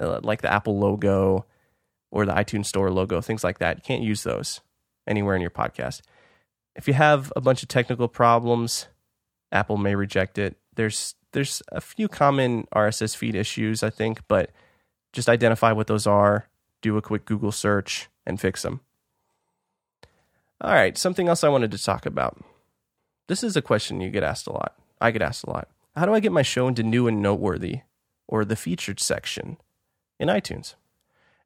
uh, 0.00 0.20
like 0.22 0.42
the 0.42 0.52
Apple 0.52 0.78
logo 0.78 1.46
or 2.10 2.26
the 2.26 2.32
iTunes 2.32 2.66
Store 2.66 2.90
logo, 2.90 3.20
things 3.20 3.42
like 3.44 3.58
that. 3.58 3.78
You 3.78 3.82
can't 3.82 4.02
use 4.02 4.22
those 4.22 4.60
anywhere 5.06 5.34
in 5.34 5.40
your 5.40 5.50
podcast 5.50 6.02
if 6.74 6.88
you 6.88 6.94
have 6.94 7.32
a 7.36 7.40
bunch 7.40 7.62
of 7.62 7.68
technical 7.68 8.08
problems, 8.08 8.86
Apple 9.50 9.76
may 9.76 9.94
reject 9.94 10.38
it. 10.38 10.56
There's 10.74 11.14
there's 11.32 11.62
a 11.70 11.80
few 11.80 12.08
common 12.08 12.66
RSS 12.74 13.16
feed 13.16 13.34
issues, 13.34 13.82
I 13.82 13.90
think, 13.90 14.20
but 14.28 14.50
just 15.12 15.28
identify 15.28 15.72
what 15.72 15.86
those 15.86 16.06
are, 16.06 16.48
do 16.82 16.96
a 16.96 17.02
quick 17.02 17.24
Google 17.24 17.52
search, 17.52 18.08
and 18.26 18.40
fix 18.40 18.62
them. 18.62 18.80
All 20.60 20.72
right, 20.72 20.96
something 20.96 21.28
else 21.28 21.42
I 21.42 21.48
wanted 21.48 21.70
to 21.72 21.82
talk 21.82 22.06
about. 22.06 22.42
This 23.28 23.42
is 23.42 23.56
a 23.56 23.62
question 23.62 24.00
you 24.00 24.10
get 24.10 24.22
asked 24.22 24.46
a 24.46 24.52
lot. 24.52 24.76
I 25.00 25.10
get 25.10 25.22
asked 25.22 25.44
a 25.44 25.50
lot. 25.50 25.68
How 25.96 26.06
do 26.06 26.14
I 26.14 26.20
get 26.20 26.32
my 26.32 26.42
show 26.42 26.68
into 26.68 26.82
new 26.82 27.06
and 27.06 27.20
noteworthy 27.20 27.80
or 28.28 28.44
the 28.44 28.56
featured 28.56 29.00
section 29.00 29.56
in 30.22 30.28
iTunes? 30.28 30.74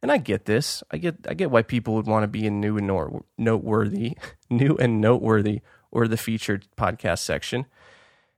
and 0.03 0.12
I 0.12 0.19
get 0.19 0.45
this. 0.45 0.83
I 0.91 0.99
get 0.99 1.17
I 1.29 1.35
get 1.35 1.51
why 1.51 1.62
people 1.62 1.95
would 1.95 2.07
want 2.07 2.23
to 2.23 2.29
be 2.29 2.47
in 2.47 2.61
new 2.61 2.77
and 2.77 3.25
noteworthy, 3.37 4.17
new 4.51 4.77
and 4.77 5.01
noteworthy, 5.01 5.62
or 5.91 6.07
the 6.07 6.17
featured 6.17 6.67
podcast 6.77 7.19
section. 7.19 7.67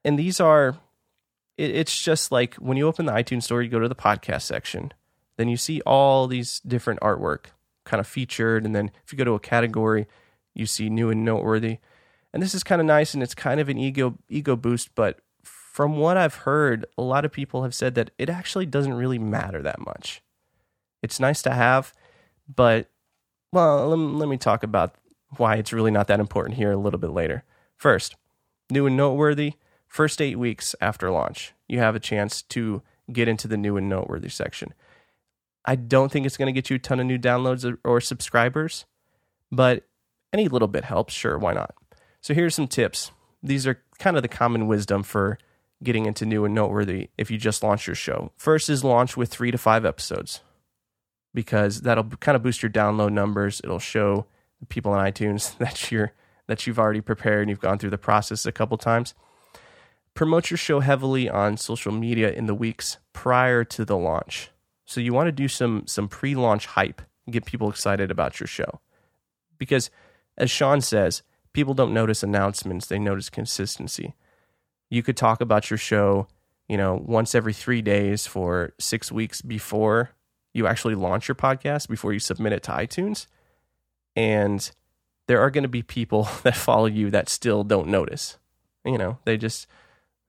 And 0.05 0.18
these 0.18 0.40
are, 0.40 0.79
it, 1.57 1.74
it's 1.74 2.01
just 2.03 2.33
like 2.33 2.55
when 2.55 2.77
you 2.77 2.87
open 2.87 3.07
the 3.07 3.12
iTunes 3.12 3.42
store, 3.42 3.62
you 3.62 3.68
go 3.68 3.81
to 3.81 3.88
the 3.88 3.94
podcast 3.94 4.42
section, 4.42 4.92
then 5.37 5.48
you 5.48 5.57
see 5.57 5.81
all 5.83 6.27
these 6.27 6.61
different 6.61 7.01
artwork 7.01 7.46
kind 7.85 8.01
of 8.01 8.07
featured, 8.07 8.64
and 8.64 8.74
then 8.74 8.90
if 9.05 9.12
you 9.12 9.18
go 9.18 9.24
to 9.24 9.33
a 9.33 9.40
category, 9.40 10.07
you 10.55 10.66
see 10.66 10.88
new 10.88 11.11
and 11.11 11.24
noteworthy. 11.24 11.79
And 12.33 12.42
this 12.42 12.55
is 12.55 12.62
kind 12.62 12.81
of 12.81 12.87
nice, 12.87 13.14
and 13.14 13.22
it's 13.22 13.35
kind 13.35 13.61
of 13.61 13.68
an 13.68 13.79
ego 13.79 14.16
ego 14.29 14.57
boost. 14.57 14.94
But 14.94 15.20
from 15.42 15.98
what 15.98 16.16
I've 16.16 16.35
heard, 16.35 16.87
a 16.96 17.03
lot 17.03 17.24
of 17.24 17.33
people 17.33 17.62
have 17.62 17.74
said 17.74 17.94
that 17.96 18.11
it 18.16 18.31
actually 18.31 18.66
doesn't 18.66 18.94
really 18.94 19.18
matter 19.18 19.61
that 19.62 19.81
much 19.81 20.22
it's 21.02 21.20
nice 21.20 21.42
to 21.42 21.52
have, 21.52 21.92
but 22.54 22.90
well, 23.52 23.88
let, 23.88 23.98
let 23.98 24.28
me 24.28 24.37
talk 24.37 24.62
about 24.62 24.94
why 25.37 25.56
it's 25.56 25.72
really 25.72 25.90
not 25.90 26.06
that 26.08 26.20
important 26.20 26.56
here 26.56 26.72
a 26.72 26.76
little 26.76 26.98
bit 26.98 27.11
later. 27.11 27.44
First, 27.76 28.16
New 28.70 28.87
and 28.87 28.96
noteworthy, 28.96 29.54
first 29.87 30.20
eight 30.20 30.38
weeks 30.38 30.74
after 30.80 31.11
launch, 31.11 31.54
you 31.68 31.78
have 31.78 31.94
a 31.94 32.00
chance 32.00 32.42
to 32.42 32.82
get 33.11 33.28
into 33.28 33.48
the 33.48 33.56
new 33.56 33.76
and 33.78 33.88
noteworthy 33.88 34.28
section. 34.28 34.74
I 35.64 35.74
don't 35.76 36.12
think 36.12 36.26
it's 36.26 36.37
going 36.37 36.52
to 36.52 36.52
get 36.52 36.68
you 36.68 36.76
a 36.76 36.78
ton 36.78 37.00
of 37.00 37.06
new 37.06 37.18
downloads 37.18 37.64
or, 37.64 37.78
or 37.84 38.00
subscribers, 38.00 38.84
but 39.50 39.84
any 40.32 40.48
little 40.48 40.68
bit 40.68 40.84
helps. 40.84 41.14
Sure, 41.14 41.38
why 41.38 41.54
not? 41.54 41.74
So 42.20 42.34
here's 42.34 42.54
some 42.54 42.68
tips. 42.68 43.11
These 43.42 43.66
are 43.66 43.82
kind 43.98 44.16
of 44.16 44.22
the 44.22 44.28
common 44.28 44.66
wisdom 44.66 45.02
for 45.02 45.38
getting 45.82 46.06
into 46.06 46.26
new 46.26 46.44
and 46.44 46.54
noteworthy 46.54 47.08
if 47.16 47.30
you 47.30 47.38
just 47.38 47.62
launch 47.62 47.87
your 47.87 47.96
show. 47.96 48.32
First 48.37 48.68
is 48.68 48.84
launch 48.84 49.16
with 49.16 49.30
three 49.30 49.50
to 49.50 49.58
five 49.58 49.87
episodes 49.87 50.40
because 51.38 51.83
that'll 51.83 52.03
kind 52.03 52.35
of 52.35 52.42
boost 52.42 52.64
your 52.64 52.70
download 52.70 53.12
numbers. 53.12 53.61
It'll 53.62 53.79
show 53.79 54.27
people 54.68 54.90
on 54.90 55.07
iTunes 55.07 55.57
that 55.59 55.92
you're 55.92 56.12
that 56.48 56.66
you've 56.66 56.81
already 56.81 57.01
prepared 57.01 57.42
and 57.42 57.48
you've 57.48 57.61
gone 57.61 57.79
through 57.79 57.90
the 57.90 57.96
process 57.96 58.44
a 58.44 58.51
couple 58.51 58.77
times. 58.77 59.14
Promote 60.14 60.51
your 60.51 60.59
show 60.59 60.81
heavily 60.81 61.31
on 61.31 61.57
social 61.57 61.92
media 61.92 62.33
in 62.33 62.46
the 62.46 62.57
weeks 62.57 62.96
prior 63.12 63.62
to 63.62 63.85
the 63.85 63.96
launch. 63.96 64.51
So 64.85 65.01
you 65.01 65.12
want 65.12 65.29
to 65.29 65.33
do 65.33 65.46
some 65.46 65.87
some 65.87 66.09
pre-launch 66.09 66.66
hype, 66.66 67.03
get 67.31 67.44
people 67.44 67.70
excited 67.70 68.11
about 68.11 68.40
your 68.40 68.48
show. 68.48 68.81
Because 69.59 69.88
as 70.37 70.51
Sean 70.51 70.81
says, 70.81 71.22
people 71.53 71.72
don't 71.72 71.94
notice 71.94 72.24
announcements, 72.24 72.87
they 72.87 72.98
notice 72.98 73.31
consistency. 73.31 74.16
You 74.90 75.05
could 75.05 75.16
talk 75.16 75.40
about 75.40 75.70
your 75.70 75.79
show, 75.79 76.27
you 76.66 76.77
know, 76.77 77.01
once 77.01 77.37
every 77.37 77.53
3 77.53 77.81
days 77.81 78.27
for 78.27 78.72
6 78.81 79.12
weeks 79.12 79.40
before 79.40 80.11
you 80.52 80.66
actually 80.66 80.94
launch 80.94 81.28
your 81.28 81.34
podcast, 81.34 81.88
before 81.88 82.12
you 82.12 82.18
submit 82.18 82.52
it 82.52 82.62
to 82.64 82.72
iTunes. 82.72 83.26
And 84.16 84.70
there 85.26 85.40
are 85.40 85.50
going 85.50 85.62
to 85.62 85.68
be 85.68 85.82
people 85.82 86.28
that 86.42 86.56
follow 86.56 86.87
you 86.87 87.11
that 87.11 87.28
still 87.28 87.64
don't 87.64 87.88
notice. 87.88 88.38
You 88.84 88.98
know, 88.98 89.18
they 89.24 89.37
just 89.37 89.66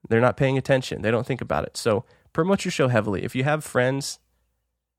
they're 0.08 0.20
not 0.20 0.36
paying 0.36 0.56
attention. 0.56 1.02
They 1.02 1.10
don't 1.10 1.26
think 1.26 1.40
about 1.40 1.64
it. 1.64 1.76
So 1.76 2.04
promote 2.32 2.64
your 2.64 2.72
show 2.72 2.88
heavily. 2.88 3.24
If 3.24 3.34
you 3.34 3.44
have 3.44 3.64
friends, 3.64 4.18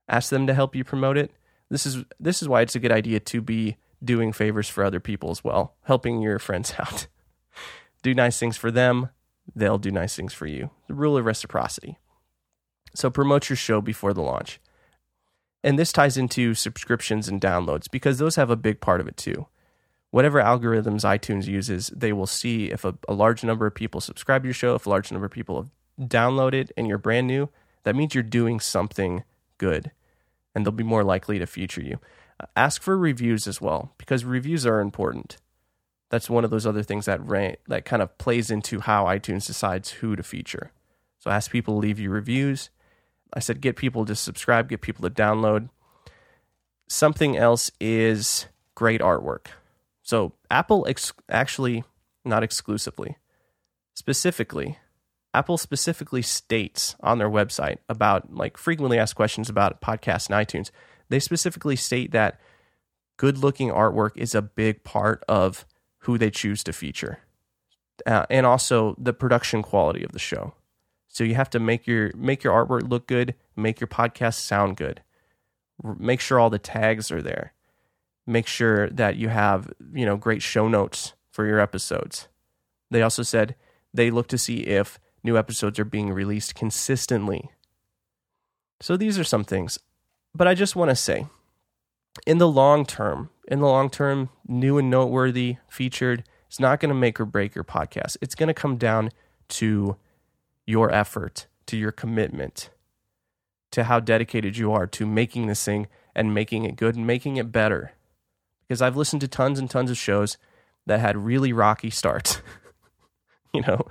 ask 0.08 0.30
them 0.30 0.48
to 0.48 0.54
help 0.54 0.76
you 0.76 0.84
promote 0.84 1.18
it. 1.18 1.32
This 1.70 1.86
is 1.86 2.04
this 2.20 2.42
is 2.42 2.50
why 2.50 2.62
it's 2.62 2.76
a 2.76 2.80
good 2.80 2.92
idea 2.92 3.20
to 3.20 3.42
be 3.42 3.78
doing 4.04 4.34
favors 4.34 4.68
for 4.68 4.84
other 4.84 5.00
people 5.00 5.30
as 5.30 5.44
well, 5.44 5.76
helping 5.84 6.22
your 6.22 6.40
friends 6.40 6.74
out. 6.80 7.08
do 8.02 8.14
nice 8.14 8.40
things 8.40 8.58
for 8.58 8.72
them, 8.72 9.10
they'll 9.56 9.78
do 9.78 9.92
nice 9.92 10.16
things 10.16 10.34
for 10.34 10.48
you. 10.48 10.72
The 10.88 10.94
rule 10.94 11.18
of 11.18 11.26
reciprocity. 11.26 11.98
So 12.94 13.10
promote 13.10 13.50
your 13.50 13.58
show 13.58 13.80
before 13.80 14.14
the 14.14 14.22
launch. 14.22 14.60
And 15.64 15.78
this 15.78 15.92
ties 15.92 16.18
into 16.18 16.54
subscriptions 16.54 17.28
and 17.28 17.40
downloads 17.40 17.90
because 17.90 18.18
those 18.18 18.36
have 18.36 18.50
a 18.50 18.56
big 18.56 18.82
part 18.82 19.00
of 19.00 19.08
it 19.08 19.18
too. 19.18 19.48
Whatever 20.10 20.42
algorithms 20.42 21.06
iTunes 21.06 21.48
uses, 21.48 21.88
they 21.96 22.12
will 22.12 22.28
see 22.28 22.72
if 22.72 22.84
a, 22.84 22.96
a 23.08 23.14
large 23.14 23.44
number 23.44 23.66
of 23.66 23.76
people 23.76 24.02
subscribe 24.02 24.42
to 24.42 24.48
your 24.48 24.54
show, 24.54 24.76
if 24.76 24.86
a 24.86 24.90
large 24.90 25.12
number 25.12 25.26
of 25.26 25.32
people 25.32 25.56
have 25.58 26.10
downloaded 26.10 26.70
and 26.76 26.88
you're 26.88 26.98
brand 26.98 27.28
new, 27.28 27.50
that 27.84 27.96
means 27.96 28.14
you're 28.14 28.24
doing 28.24 28.60
something 28.60 29.24
good 29.58 29.92
and 30.54 30.66
they'll 30.66 30.72
be 30.72 30.84
more 30.84 31.04
likely 31.04 31.40
to 31.40 31.46
feature 31.46 31.82
you. 31.82 32.00
Ask 32.56 32.82
for 32.82 32.98
reviews 32.98 33.48
as 33.48 33.62
well 33.62 33.94
because 33.98 34.26
reviews 34.26 34.66
are 34.66 34.80
important. 34.80 35.38
That's 36.10 36.30
one 36.30 36.44
of 36.44 36.50
those 36.52 36.66
other 36.66 36.84
things 36.84 37.06
that 37.06 37.26
ran, 37.26 37.56
that 37.68 37.86
kind 37.86 38.02
of 38.02 38.18
plays 38.18 38.52
into 38.52 38.82
how 38.82 39.06
iTunes 39.06 39.48
decides 39.48 39.92
who 39.92 40.16
to 40.16 40.24
feature. 40.24 40.72
So 41.20 41.30
ask 41.30 41.52
people 41.52 41.76
to 41.76 41.80
leave 41.80 42.00
you 42.00 42.10
reviews. 42.10 42.70
I 43.34 43.40
said 43.40 43.62
get 43.62 43.76
people 43.76 44.06
to 44.06 44.16
subscribe, 44.16 44.70
get 44.70 44.82
people 44.82 45.08
to 45.08 45.14
download. 45.14 45.70
Something 46.88 47.38
else 47.38 47.72
is 47.80 48.48
great 48.76 49.02
artwork. 49.02 49.48
So 50.02 50.34
Apple 50.50 50.86
ex- 50.88 51.14
actually 51.30 51.84
not 52.26 52.44
exclusively, 52.44 53.18
specifically 53.94 54.78
Apple 55.34 55.58
specifically 55.58 56.22
states 56.22 56.96
on 57.00 57.18
their 57.18 57.30
website 57.30 57.78
about 57.88 58.34
like 58.34 58.58
frequently 58.58 58.98
asked 58.98 59.16
questions 59.16 59.50
about 59.50 59.82
podcasts 59.82 60.30
and 60.30 60.48
iTunes. 60.48 60.72
They 61.10 61.20
specifically 61.20 61.76
state 61.76 62.12
that 62.12 62.40
good 63.18 63.38
looking 63.38 63.70
artwork 63.70 64.12
is 64.16 64.36
a 64.36 64.42
big 64.42 64.84
part 64.84 65.24
of 65.30 65.66
who 66.00 66.18
they 66.18 66.32
choose 66.32 66.64
to 66.64 66.74
feature. 66.74 67.20
Uh, 68.06 68.26
and 68.30 68.46
also 68.46 68.96
the 68.98 69.14
production 69.14 69.62
quality 69.62 70.04
of 70.04 70.12
the 70.12 70.20
show. 70.20 70.54
So 71.12 71.26
you 71.26 71.36
have 71.36 71.50
to 71.52 71.60
make 71.60 71.86
your 71.88 72.12
make 72.16 72.44
your 72.44 72.54
artwork 72.54 72.90
look 72.90 73.06
good, 73.06 73.36
make 73.56 73.82
your 73.82 73.90
podcast 73.90 74.36
sound 74.36 74.78
good. 74.78 75.02
Make 75.84 76.22
sure 76.22 76.40
all 76.40 76.50
the 76.50 76.58
tags 76.58 77.12
are 77.12 77.22
there. 77.22 77.54
Make 78.26 78.48
sure 78.48 78.90
that 78.90 79.18
you 79.18 79.28
have, 79.28 79.70
you 79.94 80.06
know, 80.06 80.16
great 80.16 80.42
show 80.42 80.70
notes 80.70 81.14
for 81.30 81.46
your 81.46 81.60
episodes. 81.60 82.30
They 82.92 83.02
also 83.02 83.24
said 83.24 83.56
they 83.94 84.10
look 84.10 84.28
to 84.28 84.38
see 84.38 84.60
if 84.60 85.00
new 85.22 85.38
episodes 85.38 85.80
are 85.80 85.86
being 85.86 86.14
released 86.14 86.56
consistently. 86.56 87.50
So 88.80 88.96
these 88.96 89.20
are 89.20 89.26
some 89.26 89.44
things. 89.44 89.80
But 90.34 90.48
I 90.48 90.54
just 90.54 90.78
want 90.78 90.92
to 90.92 90.96
say, 90.96 91.28
in 92.26 92.38
the 92.38 92.48
long 92.48 92.86
term, 92.86 93.32
in 93.50 93.60
the 93.60 93.68
long 93.68 93.90
term, 93.90 94.30
new 94.48 94.78
and 94.78 94.90
noteworthy, 94.90 95.58
featured, 95.68 96.24
it's 96.48 96.60
not 96.60 96.80
going 96.80 96.90
to 96.90 96.96
make 96.96 97.20
or 97.20 97.26
break 97.26 97.54
your 97.54 97.66
podcast. 97.66 98.16
It's 98.22 98.36
going 98.36 98.48
to 98.48 98.54
come 98.54 98.78
down 98.78 99.12
to 99.50 99.98
your 100.66 100.92
effort, 100.92 101.48
to 101.68 101.78
your 101.78 101.92
commitment, 101.92 102.70
to 103.72 103.86
how 103.86 104.00
dedicated 104.00 104.58
you 104.58 104.72
are 104.72 104.88
to 104.88 105.06
making 105.06 105.48
this 105.48 105.64
thing 105.64 105.88
and 106.16 106.34
making 106.34 106.66
it 106.66 106.76
good 106.76 106.96
and 106.96 107.08
making 107.08 107.38
it 107.38 107.52
better. 107.52 107.94
Because 108.68 108.82
I've 108.82 108.98
listened 108.98 109.22
to 109.22 109.28
tons 109.28 109.60
and 109.60 109.70
tons 109.70 109.92
of 109.92 109.98
shows 109.98 110.38
that 110.86 111.00
had 111.00 111.18
really 111.18 111.54
rocky 111.54 111.90
starts. 111.90 112.42
you 113.54 113.62
know, 113.62 113.86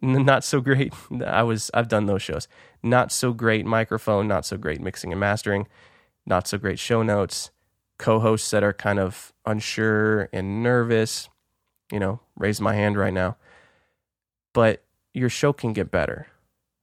not 0.00 0.44
so 0.44 0.60
great. 0.60 0.92
I 1.24 1.42
was 1.42 1.70
I've 1.74 1.88
done 1.88 2.06
those 2.06 2.22
shows. 2.22 2.48
Not 2.82 3.12
so 3.12 3.32
great 3.32 3.66
microphone, 3.66 4.28
not 4.28 4.44
so 4.44 4.56
great 4.56 4.80
mixing 4.80 5.12
and 5.12 5.20
mastering, 5.20 5.66
not 6.26 6.46
so 6.46 6.58
great 6.58 6.78
show 6.78 7.02
notes, 7.02 7.50
co-hosts 7.98 8.50
that 8.50 8.62
are 8.62 8.72
kind 8.72 8.98
of 8.98 9.32
unsure 9.44 10.28
and 10.32 10.62
nervous, 10.62 11.28
you 11.90 11.98
know, 11.98 12.20
raise 12.36 12.60
my 12.60 12.74
hand 12.74 12.96
right 12.96 13.12
now. 13.12 13.36
But 14.52 14.84
your 15.18 15.28
show 15.28 15.52
can 15.52 15.72
get 15.72 15.90
better. 15.90 16.28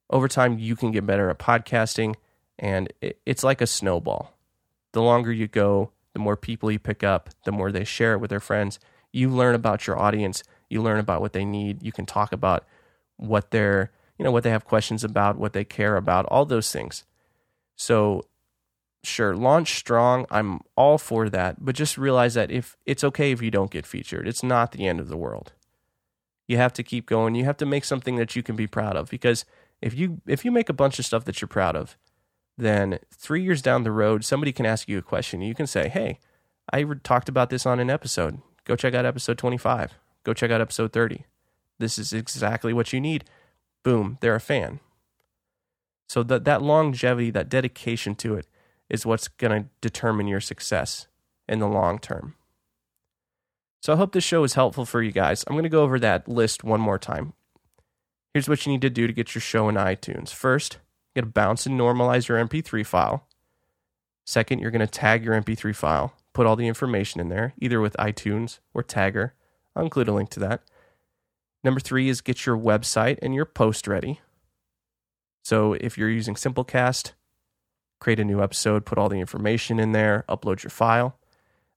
Over 0.10 0.28
time 0.28 0.60
you 0.60 0.76
can 0.76 0.92
get 0.92 1.06
better 1.06 1.30
at 1.30 1.40
podcasting 1.40 2.16
and 2.60 2.92
it's 3.26 3.44
like 3.44 3.62
a 3.62 3.68
snowball. 3.68 4.34
The 4.94 5.02
longer 5.02 5.32
you 5.32 5.48
go, 5.48 5.92
the 6.14 6.20
more 6.20 6.38
people 6.38 6.72
you 6.72 6.80
pick 6.80 7.04
up, 7.04 7.30
the 7.44 7.52
more 7.52 7.72
they 7.72 7.84
share 7.84 8.14
it 8.14 8.20
with 8.20 8.30
their 8.30 8.40
friends. 8.40 8.80
You 9.12 9.30
learn 9.30 9.56
about 9.56 9.88
your 9.88 10.00
audience, 10.00 10.44
you 10.70 10.82
learn 10.82 11.00
about 11.00 11.22
what 11.22 11.34
they 11.34 11.46
need, 11.46 11.84
you 11.84 11.92
can 11.92 12.06
talk 12.06 12.32
about 12.32 12.66
what 13.18 13.52
they're, 13.52 13.92
you 14.18 14.24
know, 14.24 14.32
what 14.32 14.44
they 14.44 14.50
have 14.50 14.66
questions 14.66 15.04
about, 15.04 15.38
what 15.38 15.54
they 15.54 15.66
care 15.66 15.98
about, 15.98 16.26
all 16.28 16.46
those 16.46 16.72
things. 16.72 17.04
So, 17.76 18.26
sure, 19.04 19.36
launch 19.36 19.76
strong. 19.76 20.26
I'm 20.32 20.62
all 20.78 20.98
for 20.98 21.30
that, 21.30 21.64
but 21.64 21.76
just 21.76 21.98
realize 21.98 22.34
that 22.36 22.52
if 22.52 22.78
it's 22.86 23.04
okay 23.04 23.32
if 23.32 23.42
you 23.42 23.52
don't 23.52 23.72
get 23.72 23.86
featured, 23.86 24.28
it's 24.28 24.44
not 24.44 24.72
the 24.72 24.88
end 24.88 25.00
of 25.00 25.10
the 25.10 25.18
world. 25.18 25.54
You 26.48 26.58
have 26.58 26.74
to 26.74 26.84
keep 26.84 27.06
going. 27.08 27.36
You 27.36 27.46
have 27.46 27.58
to 27.58 27.66
make 27.66 27.86
something 27.86 28.16
that 28.18 28.36
you 28.36 28.44
can 28.44 28.56
be 28.56 28.68
proud 28.68 28.96
of 28.96 29.10
because 29.10 29.46
if 29.82 29.94
you 29.94 30.22
if 30.28 30.46
you 30.46 30.52
make 30.52 30.70
a 30.70 30.74
bunch 30.74 31.00
of 31.00 31.06
stuff 31.06 31.26
that 31.26 31.42
you're 31.42 31.48
proud 31.48 31.76
of, 31.76 31.98
then 32.58 33.00
3 33.12 33.44
years 33.44 33.62
down 33.62 33.84
the 33.84 33.92
road 33.92 34.24
somebody 34.24 34.52
can 34.52 34.66
ask 34.66 34.88
you 34.88 34.98
a 34.98 35.02
question. 35.02 35.42
You 35.42 35.56
can 35.56 35.68
say, 35.68 35.90
"Hey, 35.90 36.20
I 36.72 36.84
talked 37.04 37.30
about 37.30 37.50
this 37.50 37.66
on 37.66 37.80
an 37.80 37.90
episode. 37.90 38.42
Go 38.64 38.76
check 38.76 38.94
out 38.94 39.06
episode 39.06 39.38
25. 39.38 39.94
Go 40.24 40.34
check 40.34 40.52
out 40.52 40.62
episode 40.62 40.94
30." 40.94 41.26
This 41.78 41.98
is 41.98 42.14
exactly 42.14 42.74
what 42.74 42.94
you 42.94 43.02
need. 43.02 43.26
Boom, 43.84 44.18
they're 44.22 44.36
a 44.36 44.40
fan. 44.40 44.80
So 46.08 46.24
that 46.24 46.46
that 46.46 46.62
longevity, 46.62 47.32
that 47.32 47.50
dedication 47.50 48.16
to 48.16 48.36
it 48.36 48.48
is 48.90 49.06
what's 49.06 49.28
going 49.28 49.64
to 49.64 49.70
determine 49.82 50.28
your 50.28 50.40
success 50.40 51.08
in 51.48 51.60
the 51.60 51.68
long 51.68 52.00
term. 52.00 52.36
So 53.86 53.94
I 53.94 53.98
hope 53.98 54.14
this 54.14 54.24
show 54.24 54.44
is 54.44 54.56
helpful 54.56 54.84
for 54.84 55.04
you 55.04 55.12
guys. 55.12 55.44
I'm 55.46 55.54
going 55.54 55.62
to 55.62 55.70
go 55.70 55.84
over 55.84 56.00
that 56.00 56.28
list 56.28 56.64
one 56.64 56.82
more 56.82 56.98
time. 56.98 57.34
Here's 58.34 58.50
what 58.50 58.66
you 58.66 58.72
need 58.72 58.82
to 58.82 58.90
do 58.90 59.06
to 59.06 59.14
get 59.14 59.36
your 59.36 59.44
show 59.44 59.70
in 59.70 59.76
iTunes. 59.76 60.30
First, 60.34 60.80
you 61.14 61.22
got 61.22 61.28
to 61.28 61.32
bounce 61.32 61.68
and 61.68 61.80
normalize 61.80 62.28
your 62.28 62.44
MP3 62.44 62.84
file. 62.84 63.28
Second, 64.26 64.58
you're 64.58 64.72
going 64.72 64.80
to 64.80 64.88
tag 64.88 65.24
your 65.24 65.40
MP3 65.40 65.76
file, 65.76 66.16
put 66.34 66.48
all 66.48 66.56
the 66.56 66.66
information 66.66 67.22
in 67.22 67.30
there, 67.30 67.54
either 67.62 67.80
with 67.80 67.96
iTunes 68.00 68.58
or 68.74 68.82
Tagr. 68.82 69.34
I'll 69.76 69.84
include 69.84 70.08
a 70.08 70.14
link 70.14 70.32
to 70.32 70.40
that. 70.40 70.64
Number 71.64 71.80
three 71.80 72.10
is 72.10 72.22
get 72.22 72.48
your 72.48 72.58
website 72.58 73.20
and 73.22 73.36
your 73.36 73.46
post 73.46 73.88
ready. 73.88 74.20
So 75.44 75.74
if 75.74 75.96
you're 75.96 76.10
using 76.10 76.34
Simplecast, 76.34 77.12
create 78.00 78.20
a 78.20 78.26
new 78.26 78.42
episode, 78.42 78.84
put 78.84 78.98
all 78.98 79.10
the 79.10 79.20
information 79.20 79.80
in 79.80 79.92
there, 79.92 80.26
upload 80.28 80.64
your 80.64 80.72
file. 80.72 81.20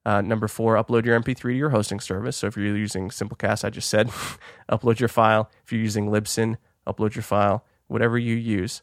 Uh, 0.08 0.22
number 0.22 0.48
four, 0.48 0.76
upload 0.76 1.04
your 1.04 1.20
MP3 1.20 1.36
to 1.42 1.52
your 1.52 1.68
hosting 1.68 2.00
service. 2.00 2.38
So 2.38 2.46
if 2.46 2.56
you're 2.56 2.74
using 2.74 3.10
Simplecast, 3.10 3.62
I 3.62 3.68
just 3.68 3.90
said, 3.90 4.08
upload 4.70 5.00
your 5.00 5.08
file. 5.10 5.50
If 5.66 5.70
you're 5.70 5.82
using 5.82 6.08
Libsyn, 6.08 6.56
upload 6.86 7.14
your 7.14 7.22
file. 7.22 7.62
Whatever 7.88 8.16
you 8.16 8.34
use, 8.34 8.80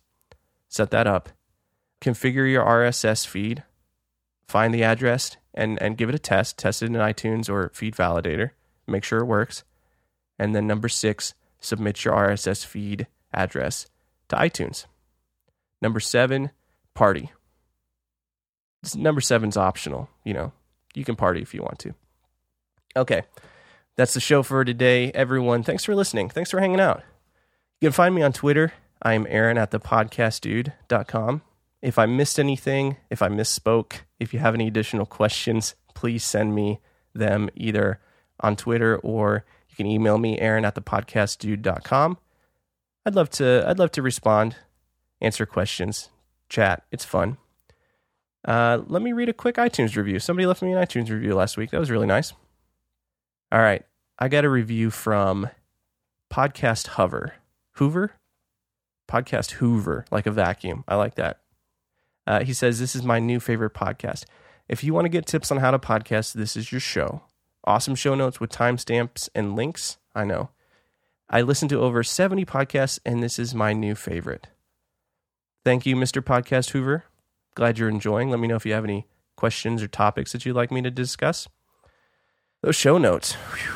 set 0.70 0.92
that 0.92 1.08
up. 1.08 1.30
Configure 2.00 2.48
your 2.48 2.64
RSS 2.64 3.26
feed. 3.26 3.64
Find 4.48 4.72
the 4.72 4.84
address 4.84 5.38
and, 5.52 5.82
and 5.82 5.98
give 5.98 6.10
it 6.10 6.16
a 6.16 6.20
test. 6.20 6.60
Test 6.60 6.84
it 6.84 6.92
in 6.92 6.94
iTunes 6.94 7.50
or 7.50 7.72
Feed 7.74 7.96
Validator. 7.96 8.52
Make 8.86 9.04
sure 9.04 9.18
it 9.18 9.26
works. 9.26 9.64
And 10.38 10.56
then 10.56 10.68
number 10.68 10.88
six, 10.88 11.34
submit 11.60 12.06
your 12.06 12.14
RSS 12.14 12.64
feed 12.64 13.08
address 13.34 13.88
to 14.28 14.36
iTunes. 14.36 14.86
Number 15.82 16.00
seven, 16.00 16.52
party. 16.94 17.32
Number 18.94 19.22
seven's 19.22 19.58
optional. 19.58 20.08
You 20.24 20.36
know, 20.36 20.54
you 20.96 21.06
can 21.06 21.16
party 21.16 21.42
if 21.42 21.54
you 21.54 21.62
want 21.62 21.80
to. 21.80 21.94
Okay, 22.96 23.24
that's 23.96 24.14
the 24.14 24.20
show 24.20 24.44
for 24.44 24.64
today, 24.64 25.12
everyone. 25.12 25.64
Thanks 25.64 25.84
for 25.84 25.96
listening. 25.96 26.30
Thanks 26.30 26.52
for 26.52 26.60
hanging 26.60 26.80
out. 26.80 27.04
You 27.82 27.88
can 27.88 27.94
find 27.94 28.16
me 28.16 28.22
on 28.22 28.34
Twitter. 28.34 28.74
I 29.02 29.14
am 29.14 29.28
Aaron 29.30 29.58
at 29.58 29.72
thepodcastdude.com. 29.72 31.42
If 31.82 32.00
I 32.00 32.06
missed 32.06 32.40
anything, 32.40 32.98
if 33.10 33.22
I 33.22 33.28
misspoke, 33.28 34.02
if 34.20 34.34
you 34.34 34.40
have 34.40 34.56
any 34.56 34.68
additional 34.68 35.06
questions, 35.06 35.76
please 35.94 36.24
send 36.24 36.56
me 36.56 36.80
them 37.14 37.50
either 37.56 38.00
on 38.40 38.56
Twitter 38.56 38.98
or 38.98 39.46
you 39.70 39.76
can 39.76 39.86
email 39.86 40.18
me, 40.18 40.40
Aaron 40.40 40.66
at 40.66 40.76
thepodcastdude.com. 40.76 42.18
I'd 43.06 43.16
love 43.16 43.30
to 43.32 43.64
I'd 43.68 43.78
love 43.78 43.92
to 43.92 44.02
respond, 44.02 44.56
answer 45.22 45.46
questions, 45.46 46.10
chat. 46.50 46.84
It's 46.92 47.06
fun. 47.06 47.38
Uh, 48.46 48.82
let 48.88 49.02
me 49.02 49.12
read 49.12 49.30
a 49.30 49.34
quick 49.34 49.56
iTunes 49.56 49.96
review. 49.96 50.20
Somebody 50.20 50.46
left 50.46 50.62
me 50.62 50.72
an 50.72 50.78
iTunes 50.78 51.10
review 51.10 51.34
last 51.34 51.58
week. 51.58 51.72
That 51.72 51.80
was 51.80 51.92
really 51.92 52.08
nice. 52.08 52.34
All 53.52 53.60
right. 53.60 53.84
I 54.20 54.28
got 54.28 54.46
a 54.46 54.50
review 54.50 54.92
from 54.92 55.50
Podcast 56.32 56.88
Hover. 56.88 57.34
Hoover? 57.74 58.14
Podcast 59.10 59.52
Hoover, 59.52 60.06
like 60.12 60.26
a 60.26 60.32
vacuum. 60.32 60.84
I 60.88 60.96
like 60.96 61.16
that. 61.16 61.42
Uh, 62.26 62.44
he 62.44 62.54
says, 62.54 62.80
This 62.80 62.96
is 62.96 63.04
my 63.04 63.20
new 63.20 63.40
favorite 63.40 63.74
podcast. 63.74 64.26
If 64.68 64.84
you 64.84 64.94
want 64.94 65.06
to 65.06 65.10
get 65.10 65.26
tips 65.26 65.52
on 65.52 65.58
how 65.58 65.72
to 65.72 65.80
podcast, 65.80 66.34
this 66.34 66.56
is 66.56 66.72
your 66.72 66.82
show. 66.82 67.22
Awesome 67.66 67.96
show 67.96 68.16
notes 68.16 68.40
with 68.40 68.52
timestamps 68.52 69.30
and 69.36 69.56
links. 69.56 69.98
I 70.16 70.24
know. 70.24 70.50
I 71.30 71.42
listen 71.42 71.68
to 71.70 71.82
over 71.82 72.04
70 72.04 72.46
podcasts, 72.46 73.00
and 73.06 73.22
this 73.22 73.40
is 73.40 73.54
my 73.56 73.74
new 73.74 73.96
favorite. 73.96 74.48
Thank 75.64 75.86
you, 75.86 75.96
Mr. 75.96 76.22
Podcast 76.22 76.72
Hoover. 76.72 77.06
Glad 77.56 77.80
you're 77.80 77.90
enjoying. 77.90 78.30
Let 78.30 78.40
me 78.40 78.48
know 78.48 78.56
if 78.56 78.66
you 78.66 78.74
have 78.74 78.84
any 78.84 79.08
questions 79.36 79.82
or 79.82 79.88
topics 79.88 80.32
that 80.32 80.46
you'd 80.46 80.56
like 80.56 80.72
me 80.72 80.82
to 80.82 80.92
discuss. 80.92 81.48
Those 82.62 82.76
show 82.76 82.98
notes. 82.98 83.34
Whew. 83.34 83.74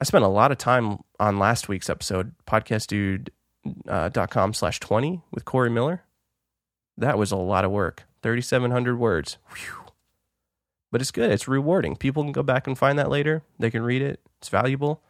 I 0.00 0.04
spent 0.04 0.24
a 0.24 0.28
lot 0.28 0.52
of 0.52 0.58
time 0.58 0.98
on 1.18 1.38
last 1.38 1.68
week's 1.68 1.88
episode, 1.88 2.32
podcastdude.com 2.46 3.30
uh, 3.88 4.52
slash 4.52 4.80
20 4.80 5.22
with 5.32 5.44
Corey 5.44 5.70
Miller. 5.70 6.02
That 6.98 7.18
was 7.18 7.32
a 7.32 7.36
lot 7.36 7.64
of 7.64 7.70
work. 7.70 8.04
3,700 8.22 8.98
words. 8.98 9.38
Whew. 9.54 9.84
But 10.92 11.00
it's 11.00 11.10
good. 11.10 11.30
It's 11.30 11.48
rewarding. 11.48 11.96
People 11.96 12.22
can 12.22 12.32
go 12.32 12.42
back 12.42 12.66
and 12.66 12.78
find 12.78 12.98
that 12.98 13.10
later. 13.10 13.42
They 13.58 13.70
can 13.70 13.82
read 13.82 14.02
it. 14.02 14.20
It's 14.38 14.48
valuable. 14.48 15.02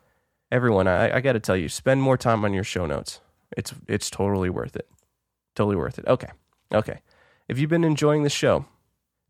Everyone, 0.51 0.87
I, 0.87 1.17
I 1.17 1.21
got 1.21 1.33
to 1.33 1.41
tell 1.41 1.57
you, 1.57 1.69
spend 1.69 2.03
more 2.03 2.17
time 2.17 2.45
on 2.45 2.55
your 2.55 2.65
show 2.65 2.87
notes. 2.87 3.21
It's 3.57 3.75
it's 3.89 4.11
totally 4.11 4.51
worth 4.51 4.77
it. 4.77 4.89
Totally 5.55 5.77
worth 5.77 5.99
it. 5.99 6.07
Okay. 6.07 6.29
Okay. 6.73 7.01
If 7.49 7.59
you've 7.59 7.71
been 7.71 7.85
enjoying 7.85 8.23
the 8.23 8.31
show, 8.31 8.67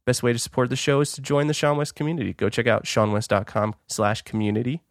best 0.04 0.22
way 0.22 0.32
to 0.32 0.38
support 0.38 0.70
the 0.70 0.76
show 0.76 1.00
is 1.00 1.12
to 1.12 1.20
join 1.20 1.46
the 1.46 1.52
seanwes 1.52 1.94
community. 1.94 2.32
Go 2.32 2.48
check 2.48 2.66
out 2.66 2.84
seanwes.com 2.84 3.74
slash 3.86 4.22
community. 4.22 4.82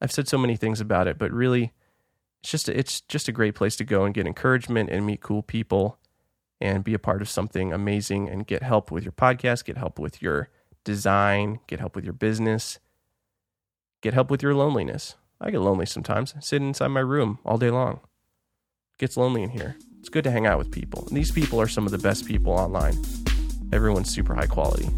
I've 0.00 0.12
said 0.12 0.26
so 0.26 0.38
many 0.38 0.56
things 0.56 0.80
about 0.80 1.06
it, 1.06 1.18
but 1.18 1.30
really 1.30 1.72
it's 2.42 2.50
just 2.50 2.68
a, 2.68 2.76
it's 2.76 3.00
just 3.02 3.28
a 3.28 3.32
great 3.32 3.54
place 3.54 3.76
to 3.76 3.84
go 3.84 4.04
and 4.04 4.12
get 4.12 4.26
encouragement 4.26 4.90
and 4.90 5.06
meet 5.06 5.20
cool 5.20 5.42
people 5.42 5.98
and 6.60 6.82
be 6.82 6.94
a 6.94 6.98
part 6.98 7.22
of 7.22 7.28
something 7.28 7.72
amazing 7.72 8.28
and 8.28 8.46
get 8.46 8.62
help 8.62 8.90
with 8.90 9.04
your 9.04 9.12
podcast, 9.12 9.64
get 9.64 9.76
help 9.76 9.98
with 9.98 10.20
your 10.20 10.48
design, 10.84 11.60
get 11.68 11.78
help 11.78 11.94
with 11.94 12.04
your 12.04 12.12
business, 12.12 12.80
get 14.00 14.14
help 14.14 14.30
with 14.30 14.42
your 14.42 14.54
loneliness. 14.54 15.14
I 15.40 15.50
get 15.50 15.60
lonely 15.60 15.86
sometimes. 15.86 16.34
I 16.36 16.40
sit 16.40 16.62
inside 16.62 16.88
my 16.88 17.00
room 17.00 17.38
all 17.44 17.58
day 17.58 17.70
long. 17.70 18.00
It 18.94 18.98
gets 18.98 19.16
lonely 19.16 19.42
in 19.42 19.50
here. 19.50 19.76
It's 20.02 20.08
good 20.08 20.24
to 20.24 20.32
hang 20.32 20.48
out 20.48 20.58
with 20.58 20.72
people. 20.72 21.04
And 21.06 21.16
these 21.16 21.30
people 21.30 21.60
are 21.60 21.68
some 21.68 21.86
of 21.86 21.92
the 21.92 21.98
best 21.98 22.26
people 22.26 22.52
online. 22.52 22.98
Everyone's 23.72 24.10
super 24.10 24.34
high 24.34 24.48
quality. 24.48 24.88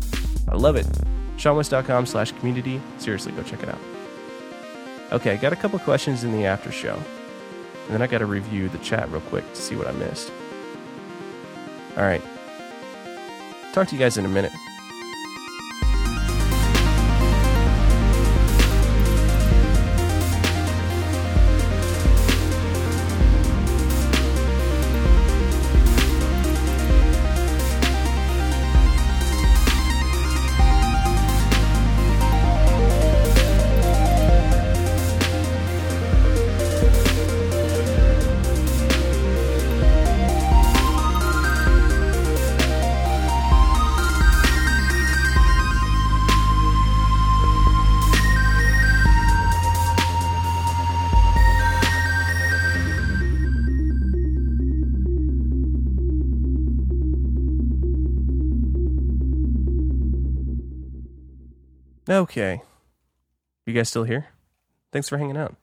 I 0.49 0.57
love 0.57 0.77
it. 0.77 0.87
seanwes.com 1.37 2.07
slash 2.07 2.33
community. 2.33 2.81
Seriously, 2.97 3.33
go 3.33 3.43
check 3.43 3.63
it 3.63 3.69
out. 3.69 3.79
Okay, 5.13 5.33
I 5.33 5.37
got 5.37 5.53
a 5.53 5.57
couple 5.57 5.79
questions 5.81 6.25
in 6.25 6.33
the 6.33 6.47
after 6.47 6.73
show. 6.73 6.95
And 6.95 7.91
then 7.91 8.01
I 8.01 8.07
got 8.07 8.19
to 8.19 8.27
review 8.27 8.71
the 8.71 8.79
chat 8.79 9.11
real 9.11 9.21
quick 9.21 9.45
to 9.53 9.61
see 9.61 9.77
what 9.77 9.87
I 9.87 9.93
missed. 9.93 10.33
All 11.99 12.05
right. 12.05 12.23
Talk 13.75 13.89
to 13.89 13.95
you 13.95 14.01
guys 14.01 14.17
in 14.17 14.25
a 14.25 14.29
minute. 14.29 14.53
Okay. 62.09 62.61
You 63.67 63.73
guys 63.73 63.89
still 63.89 64.05
here? 64.05 64.27
Thanks 64.93 65.09
for 65.09 65.17
hanging 65.17 65.39
out. 65.39 65.57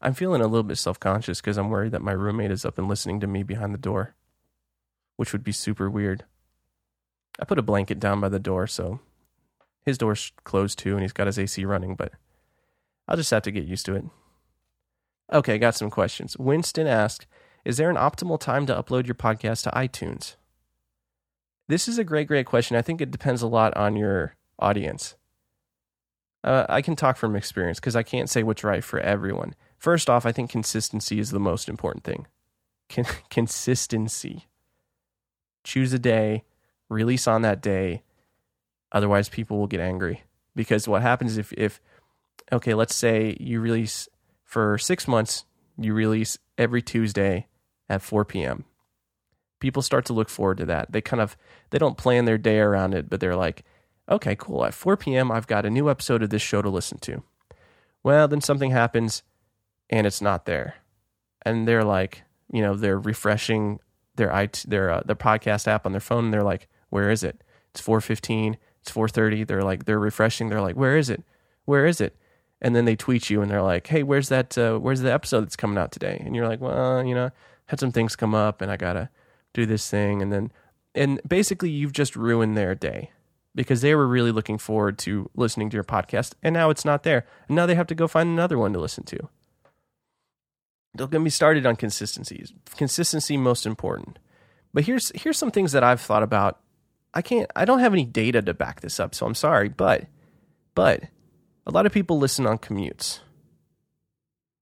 I'm 0.00 0.14
feeling 0.14 0.40
a 0.40 0.46
little 0.46 0.62
bit 0.62 0.76
self 0.76 1.00
conscious 1.00 1.40
because 1.40 1.56
I'm 1.56 1.70
worried 1.70 1.92
that 1.92 2.02
my 2.02 2.12
roommate 2.12 2.50
is 2.50 2.64
up 2.64 2.78
and 2.78 2.88
listening 2.88 3.18
to 3.20 3.26
me 3.26 3.42
behind 3.42 3.74
the 3.74 3.78
door, 3.78 4.14
which 5.16 5.32
would 5.32 5.42
be 5.42 5.52
super 5.52 5.88
weird. 5.88 6.24
I 7.40 7.44
put 7.44 7.58
a 7.58 7.62
blanket 7.62 7.98
down 7.98 8.20
by 8.20 8.28
the 8.28 8.38
door, 8.38 8.66
so 8.66 9.00
his 9.84 9.98
door's 9.98 10.32
closed 10.44 10.78
too, 10.78 10.92
and 10.92 11.02
he's 11.02 11.12
got 11.12 11.26
his 11.26 11.38
AC 11.38 11.64
running, 11.64 11.94
but 11.94 12.12
I'll 13.08 13.16
just 13.16 13.30
have 13.30 13.42
to 13.42 13.50
get 13.50 13.64
used 13.64 13.86
to 13.86 13.94
it. 13.94 14.04
Okay, 15.32 15.54
I 15.54 15.58
got 15.58 15.74
some 15.74 15.90
questions. 15.90 16.36
Winston 16.38 16.86
asked 16.86 17.26
Is 17.64 17.78
there 17.78 17.90
an 17.90 17.96
optimal 17.96 18.38
time 18.38 18.66
to 18.66 18.74
upload 18.74 19.06
your 19.06 19.14
podcast 19.14 19.64
to 19.64 19.70
iTunes? 19.70 20.36
This 21.68 21.88
is 21.88 21.98
a 21.98 22.04
great, 22.04 22.28
great 22.28 22.46
question. 22.46 22.76
I 22.76 22.82
think 22.82 23.00
it 23.00 23.10
depends 23.10 23.42
a 23.42 23.46
lot 23.48 23.76
on 23.76 23.96
your 23.96 24.36
audience. 24.58 25.16
Uh, 26.48 26.64
I 26.70 26.80
can 26.80 26.96
talk 26.96 27.18
from 27.18 27.36
experience 27.36 27.78
because 27.78 27.94
I 27.94 28.02
can't 28.02 28.30
say 28.30 28.42
what's 28.42 28.64
right 28.64 28.82
for 28.82 28.98
everyone. 28.98 29.54
First 29.76 30.08
off, 30.08 30.24
I 30.24 30.32
think 30.32 30.48
consistency 30.48 31.18
is 31.18 31.30
the 31.30 31.38
most 31.38 31.68
important 31.68 32.04
thing. 32.04 32.26
Con- 32.88 33.04
consistency. 33.30 34.46
Choose 35.62 35.92
a 35.92 35.98
day, 35.98 36.44
release 36.88 37.28
on 37.28 37.42
that 37.42 37.60
day. 37.60 38.02
Otherwise, 38.92 39.28
people 39.28 39.58
will 39.58 39.66
get 39.66 39.80
angry. 39.80 40.22
Because 40.56 40.88
what 40.88 41.02
happens 41.02 41.36
if, 41.36 41.52
if 41.52 41.82
okay, 42.50 42.72
let's 42.72 42.94
say 42.94 43.36
you 43.38 43.60
release 43.60 44.08
for 44.42 44.78
six 44.78 45.06
months, 45.06 45.44
you 45.76 45.92
release 45.92 46.38
every 46.56 46.80
Tuesday 46.80 47.46
at 47.90 48.00
4 48.00 48.24
p.m. 48.24 48.64
People 49.60 49.82
start 49.82 50.06
to 50.06 50.14
look 50.14 50.30
forward 50.30 50.56
to 50.56 50.64
that. 50.64 50.92
They 50.92 51.02
kind 51.02 51.20
of 51.20 51.36
they 51.68 51.78
don't 51.78 51.98
plan 51.98 52.24
their 52.24 52.38
day 52.38 52.58
around 52.58 52.94
it, 52.94 53.10
but 53.10 53.20
they're 53.20 53.36
like, 53.36 53.66
okay, 54.08 54.36
cool. 54.36 54.64
At 54.64 54.74
4 54.74 54.96
p.m., 54.96 55.30
I've 55.30 55.46
got 55.46 55.66
a 55.66 55.70
new 55.70 55.90
episode 55.90 56.22
of 56.22 56.30
this 56.30 56.42
show 56.42 56.62
to 56.62 56.68
listen 56.68 56.98
to. 57.00 57.22
Well, 58.02 58.28
then 58.28 58.40
something 58.40 58.70
happens 58.70 59.22
and 59.90 60.06
it's 60.06 60.22
not 60.22 60.46
there. 60.46 60.76
And 61.42 61.66
they're 61.66 61.84
like, 61.84 62.22
you 62.52 62.62
know, 62.62 62.74
they're 62.74 62.98
refreshing 62.98 63.80
their 64.16 64.30
IT, 64.30 64.64
their 64.66 64.90
uh, 64.90 65.02
their 65.04 65.16
podcast 65.16 65.66
app 65.66 65.86
on 65.86 65.92
their 65.92 66.00
phone 66.00 66.26
and 66.26 66.34
they're 66.34 66.42
like, 66.42 66.68
"Where 66.90 67.10
is 67.10 67.22
it?" 67.22 67.42
It's 67.70 67.80
4:15, 67.80 68.56
it's 68.80 68.90
4:30. 68.90 69.46
They're 69.46 69.62
like 69.62 69.84
they're 69.84 69.98
refreshing. 69.98 70.48
They're 70.48 70.60
like, 70.60 70.76
"Where 70.76 70.96
is 70.96 71.08
it? 71.08 71.22
Where 71.64 71.86
is 71.86 72.00
it?" 72.00 72.16
And 72.60 72.74
then 72.74 72.84
they 72.84 72.96
tweet 72.96 73.30
you 73.30 73.40
and 73.40 73.50
they're 73.50 73.62
like, 73.62 73.86
"Hey, 73.86 74.02
where's 74.02 74.28
that 74.28 74.58
uh, 74.58 74.78
where's 74.78 75.00
the 75.00 75.12
episode 75.12 75.42
that's 75.42 75.56
coming 75.56 75.78
out 75.78 75.92
today?" 75.92 76.20
And 76.24 76.34
you're 76.34 76.48
like, 76.48 76.60
"Well, 76.60 77.04
you 77.04 77.14
know, 77.14 77.30
had 77.66 77.80
some 77.80 77.92
things 77.92 78.16
come 78.16 78.34
up 78.34 78.60
and 78.60 78.70
I 78.70 78.76
got 78.76 78.94
to 78.94 79.08
do 79.54 79.64
this 79.64 79.88
thing." 79.88 80.20
And 80.20 80.32
then 80.32 80.52
and 80.94 81.20
basically 81.26 81.70
you've 81.70 81.92
just 81.92 82.16
ruined 82.16 82.56
their 82.56 82.74
day 82.74 83.12
because 83.58 83.80
they 83.80 83.94
were 83.96 84.06
really 84.06 84.30
looking 84.30 84.56
forward 84.56 84.98
to 84.98 85.28
listening 85.34 85.68
to 85.68 85.76
your 85.76 85.82
podcast 85.84 86.34
and 86.44 86.54
now 86.54 86.70
it's 86.70 86.84
not 86.84 87.02
there. 87.02 87.26
And 87.48 87.56
now 87.56 87.66
they 87.66 87.74
have 87.74 87.88
to 87.88 87.94
go 87.96 88.06
find 88.06 88.28
another 88.28 88.56
one 88.56 88.72
to 88.72 88.78
listen 88.78 89.02
to. 89.06 89.28
Don't 90.96 91.10
get 91.10 91.20
me 91.20 91.30
started 91.30 91.66
on 91.66 91.76
consistency. 91.76 92.46
Consistency 92.76 93.36
most 93.36 93.66
important. 93.66 94.18
But 94.72 94.84
here's 94.84 95.10
here's 95.14 95.38
some 95.38 95.50
things 95.50 95.72
that 95.72 95.82
I've 95.82 96.00
thought 96.00 96.22
about. 96.22 96.60
I 97.14 97.20
can't 97.22 97.50
I 97.56 97.64
don't 97.64 97.80
have 97.80 97.92
any 97.92 98.04
data 98.04 98.40
to 98.42 98.54
back 98.54 98.80
this 98.80 99.00
up, 99.00 99.14
so 99.14 99.26
I'm 99.26 99.34
sorry, 99.34 99.68
but 99.68 100.06
but 100.76 101.02
a 101.66 101.72
lot 101.72 101.84
of 101.86 101.92
people 101.92 102.18
listen 102.18 102.46
on 102.46 102.58
commutes. 102.58 103.20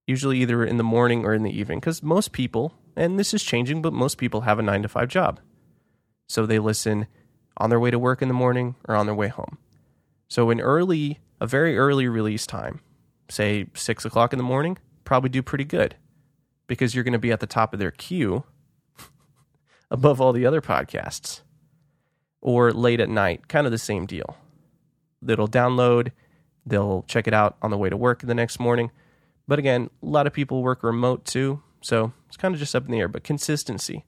usually 0.06 0.40
either 0.40 0.64
in 0.64 0.76
the 0.78 0.84
morning 0.84 1.24
or 1.24 1.34
in 1.34 1.42
the 1.42 1.56
evening, 1.58 1.80
because 1.80 2.02
most 2.02 2.32
people, 2.32 2.72
and 2.96 3.18
this 3.18 3.34
is 3.34 3.42
changing, 3.42 3.82
but 3.82 3.92
most 3.92 4.18
people 4.18 4.42
have 4.42 4.58
a 4.58 4.62
nine 4.62 4.82
to 4.82 4.88
five 4.88 5.08
job. 5.08 5.40
So 6.28 6.46
they 6.46 6.58
listen 6.58 7.06
on 7.56 7.70
their 7.70 7.80
way 7.80 7.90
to 7.90 7.98
work 7.98 8.22
in 8.22 8.28
the 8.28 8.34
morning 8.34 8.74
or 8.88 8.94
on 8.94 9.06
their 9.06 9.14
way 9.14 9.28
home. 9.28 9.58
So 10.28 10.50
an 10.50 10.60
early, 10.60 11.20
a 11.40 11.46
very 11.46 11.78
early 11.78 12.08
release 12.08 12.46
time, 12.46 12.80
say 13.28 13.66
six 13.74 14.04
o'clock 14.04 14.32
in 14.32 14.38
the 14.38 14.44
morning, 14.44 14.78
probably 15.04 15.30
do 15.30 15.42
pretty 15.42 15.64
good 15.64 15.96
because 16.66 16.94
you're 16.94 17.04
going 17.04 17.12
to 17.12 17.18
be 17.18 17.32
at 17.32 17.40
the 17.40 17.46
top 17.46 17.72
of 17.72 17.78
their 17.78 17.90
queue 17.90 18.44
above 19.90 20.20
all 20.20 20.32
the 20.32 20.46
other 20.46 20.60
podcasts. 20.60 21.42
Or 22.42 22.72
late 22.72 23.00
at 23.00 23.08
night, 23.08 23.48
kind 23.48 23.66
of 23.66 23.72
the 23.72 23.78
same 23.78 24.06
deal. 24.06 24.36
It'll 25.26 25.48
download, 25.48 26.12
they'll 26.64 27.04
check 27.08 27.26
it 27.26 27.34
out 27.34 27.56
on 27.60 27.70
the 27.70 27.78
way 27.78 27.88
to 27.88 27.96
work 27.96 28.20
the 28.20 28.34
next 28.34 28.60
morning. 28.60 28.92
But 29.48 29.58
again, 29.58 29.90
a 30.02 30.06
lot 30.06 30.26
of 30.26 30.32
people 30.32 30.62
work 30.62 30.82
remote 30.82 31.24
too, 31.24 31.62
so 31.80 32.12
it's 32.28 32.36
kind 32.36 32.54
of 32.54 32.60
just 32.60 32.74
up 32.76 32.84
in 32.84 32.92
the 32.92 32.98
air. 32.98 33.08
But 33.08 33.24
consistency. 33.24 34.04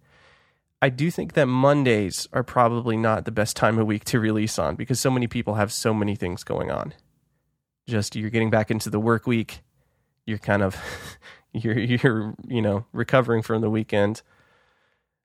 I 0.81 0.91
do 0.91 1.11
think 1.11 1.33
that 1.33 1.47
Mondays 1.47 2.29
are 2.33 2.45
probably 2.45 2.97
not 2.97 3.25
the 3.25 3.33
best 3.33 3.57
time 3.57 3.79
of 3.79 3.87
week 3.87 4.05
to 4.07 4.21
release 4.21 4.59
on 4.59 4.77
because 4.77 5.01
so 5.01 5.11
many 5.11 5.27
people 5.27 5.55
have 5.55 5.73
so 5.73 5.93
many 5.93 6.15
things 6.15 6.45
going 6.45 6.71
on. 6.71 6.95
Just 7.89 8.15
you're 8.15 8.31
getting 8.31 8.51
back 8.51 8.71
into 8.71 8.91
the 8.91 9.01
work 9.01 9.27
week, 9.27 9.61
you're 10.25 10.39
kind 10.39 10.63
of 10.63 10.77
you're 11.53 11.79
you're 11.79 12.35
you 12.47 12.63
know 12.63 12.87
recovering 12.93 13.43
from 13.43 13.61
the 13.61 13.71
weekend. 13.71 14.23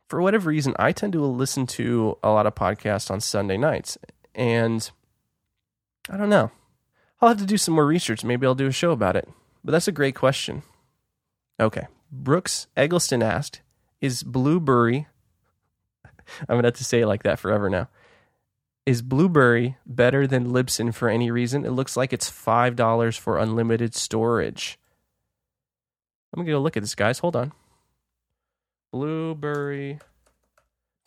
For 0.09 0.21
whatever 0.21 0.49
reason, 0.49 0.75
I 0.77 0.91
tend 0.91 1.13
to 1.13 1.25
listen 1.25 1.65
to 1.67 2.17
a 2.23 2.29
lot 2.29 2.45
of 2.45 2.55
podcasts 2.55 3.09
on 3.09 3.19
Sunday 3.19 3.57
nights, 3.57 3.97
and 4.35 4.89
I 6.09 6.17
don't 6.17 6.29
know. 6.29 6.51
I'll 7.21 7.29
have 7.29 7.37
to 7.37 7.45
do 7.45 7.57
some 7.57 7.75
more 7.75 7.85
research. 7.85 8.23
Maybe 8.23 8.45
I'll 8.45 8.53
do 8.53 8.67
a 8.67 8.71
show 8.71 8.91
about 8.91 9.15
it. 9.15 9.29
But 9.63 9.71
that's 9.71 9.87
a 9.87 9.93
great 9.93 10.15
question. 10.15 10.63
Okay. 11.59 11.87
Brooks 12.11 12.67
Eggleston 12.75 13.23
asked, 13.23 13.61
Is 14.01 14.23
Blubrry, 14.23 15.07
I'm 16.49 16.57
to 16.61 16.67
have 16.67 16.73
to 16.75 16.83
say 16.83 17.01
it 17.01 17.07
like 17.07 17.23
that 17.23 17.39
forever 17.39 17.69
now. 17.69 17.89
Is 18.85 19.01
Blubrry 19.01 19.77
better 19.85 20.27
than 20.27 20.51
Libsyn 20.51 20.93
for 20.93 21.07
any 21.07 21.31
reason? 21.31 21.65
It 21.65 21.71
looks 21.71 21.95
like 21.95 22.11
it's 22.11 22.29
$5 22.29 23.17
for 23.17 23.37
unlimited 23.37 23.95
storage. 23.95 24.77
I'm 26.35 26.43
to 26.45 26.51
go 26.51 26.59
look 26.59 26.75
at 26.75 26.83
this, 26.83 26.95
guys. 26.95 27.19
Hold 27.19 27.35
on. 27.35 27.53
Blubrry. 28.91 29.99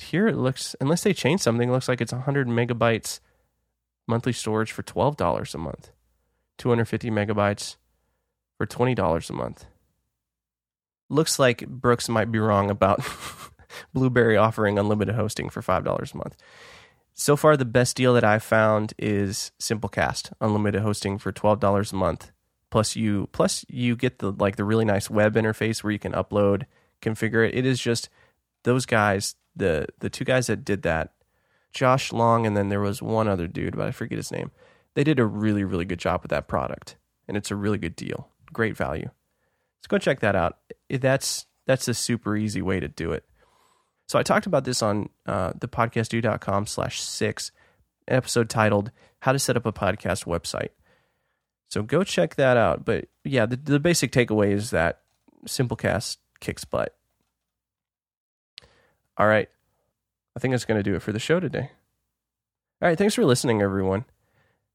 Here 0.01 0.27
it 0.27 0.37
looks, 0.37 0.75
unless 0.81 1.03
they 1.03 1.13
change 1.13 1.41
something, 1.41 1.69
it 1.69 1.73
looks 1.73 1.89
like 1.89 2.01
it's 2.01 2.13
100 2.13 2.49
megabytes 2.49 3.21
monthly 4.07 4.33
storage 4.33 4.73
for 4.73 4.83
$12 4.83 5.55
a 5.55 5.59
month, 5.59 5.91
250 6.59 7.11
megabytes 7.11 7.77
for 8.57 8.67
$20 8.67 9.31
a 9.31 9.33
month. 9.33 9.67
Looks 11.09 11.39
like 11.39 11.67
Brooks 11.67 12.09
might 12.09 12.31
be 12.33 12.39
wrong 12.39 12.71
about 12.71 13.01
Blubrry 13.93 14.37
offering 14.37 14.79
unlimited 14.79 15.15
hosting 15.15 15.49
for 15.49 15.63
$5 15.63 16.15
a 16.15 16.17
month. 16.17 16.37
So 17.15 17.37
far, 17.37 17.57
the 17.57 17.65
best 17.65 17.97
deal 17.97 18.13
that 18.15 18.25
I've 18.25 18.43
found 18.43 18.93
is 18.99 19.53
Simplecast, 19.61 20.33
unlimited 20.41 20.83
hosting 20.83 21.19
for 21.19 21.33
$12 21.33 21.93
a 21.93 21.97
month. 21.97 22.31
Plus 22.69 22.95
you 22.97 23.29
plus 23.33 23.65
you 23.69 23.97
get 23.97 24.19
the 24.19 24.33
like 24.33 24.57
the 24.57 24.65
really 24.65 24.85
nice 24.85 25.09
web 25.09 25.35
interface 25.35 25.83
where 25.83 25.93
you 25.93 25.99
can 25.99 26.13
upload, 26.13 26.67
configure 27.01 27.49
it. 27.49 27.55
It 27.55 27.65
is 27.65 27.81
just 27.81 28.11
those 28.65 28.85
guys, 28.85 29.37
the 29.55 29.87
the 30.01 30.11
two 30.11 30.25
guys 30.25 30.49
that 30.49 30.65
did 30.65 30.83
that 30.83 31.15
Josh 31.73 32.13
Long, 32.13 32.47
and 32.47 32.57
then 32.57 32.69
there 32.69 32.81
was 32.81 33.01
one 33.01 33.29
other 33.29 33.47
dude, 33.47 33.77
but 33.77 33.87
I 33.87 33.93
forget 33.93 34.19
his 34.19 34.33
name. 34.33 34.51
They 34.95 35.05
did 35.05 35.19
a 35.19 35.27
really, 35.27 35.63
really 35.63 35.85
good 35.85 35.99
job 35.99 36.23
with 36.23 36.31
that 36.31 36.49
product, 36.49 36.97
and 37.29 37.37
it's 37.37 37.51
a 37.51 37.57
really 37.57 37.79
good 37.79 37.95
deal, 37.95 38.29
great 38.53 38.77
value. 38.77 39.11
So 39.83 39.89
go 39.89 39.99
check 39.99 40.21
that 40.21 40.35
out. 40.35 40.59
That's 40.91 41.47
that's 41.67 41.87
a 41.87 41.95
super 41.95 42.37
easy 42.37 42.63
way 42.63 42.81
to 42.81 42.89
do 42.89 43.13
it. 43.13 43.25
So 44.07 44.19
I 44.19 44.23
talked 44.23 44.47
about 44.47 44.65
this 44.65 44.83
on 44.83 45.09
uh, 45.27 45.53
the 45.59 45.69
podcastdude.com 45.69 46.67
slash 46.67 47.01
six, 47.01 47.51
episode 48.09 48.49
titled 48.49 48.91
"How 49.21 49.33
to 49.33 49.39
Set 49.39 49.57
Up 49.57 49.67
a 49.67 49.73
Podcast 49.73 50.27
Website." 50.27 50.71
So 51.69 51.83
go 51.83 52.05
check 52.05 52.37
that 52.37 52.57
out. 52.57 52.85
But 52.85 53.07
yeah, 53.25 53.47
the, 53.47 53.57
the 53.57 53.81
basic 53.81 54.13
takeaway 54.13 54.53
is 54.53 54.71
that 54.71 55.01
Simplecast 55.47 56.19
kicks 56.41 56.65
butt. 56.65 56.97
All 59.19 59.27
right. 59.27 59.49
I 60.37 60.39
think 60.39 60.53
that's 60.53 60.65
going 60.65 60.79
to 60.79 60.89
do 60.89 60.95
it 60.95 61.03
for 61.03 61.13
the 61.13 61.19
show 61.19 61.41
today. 61.41 61.71
All 62.83 62.89
right, 62.89 62.99
thanks 62.99 63.15
for 63.15 63.25
listening, 63.25 63.63
everyone. 63.63 64.05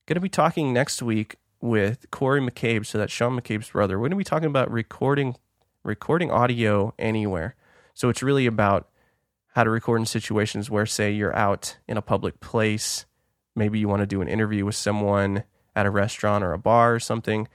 Going 0.07 0.15
to 0.15 0.21
be 0.21 0.29
talking 0.29 0.73
next 0.73 1.03
week 1.03 1.35
with 1.61 2.09
Corey 2.09 2.41
McCabe, 2.41 2.83
so 2.85 2.97
that's 2.97 3.13
Sean 3.13 3.39
McCabe's 3.39 3.69
brother. 3.69 3.99
We're 3.99 4.05
going 4.05 4.11
to 4.11 4.17
be 4.17 4.23
talking 4.23 4.47
about 4.47 4.71
recording 4.71 5.35
recording 5.83 6.31
audio 6.31 6.93
anywhere. 6.97 7.55
So 7.93 8.09
it's 8.09 8.23
really 8.23 8.47
about 8.47 8.89
how 9.51 9.63
to 9.63 9.69
record 9.69 10.01
in 10.01 10.05
situations 10.05 10.69
where, 10.69 10.85
say, 10.85 11.11
you're 11.11 11.35
out 11.35 11.77
in 11.87 11.97
a 11.97 12.01
public 12.01 12.39
place. 12.39 13.05
Maybe 13.55 13.79
you 13.79 13.87
want 13.87 14.01
to 14.01 14.07
do 14.07 14.21
an 14.21 14.27
interview 14.27 14.65
with 14.65 14.75
someone 14.75 15.43
at 15.75 15.85
a 15.85 15.89
restaurant 15.89 16.43
or 16.43 16.53
a 16.53 16.59
bar 16.59 16.95
or 16.95 16.99
something. 16.99 17.47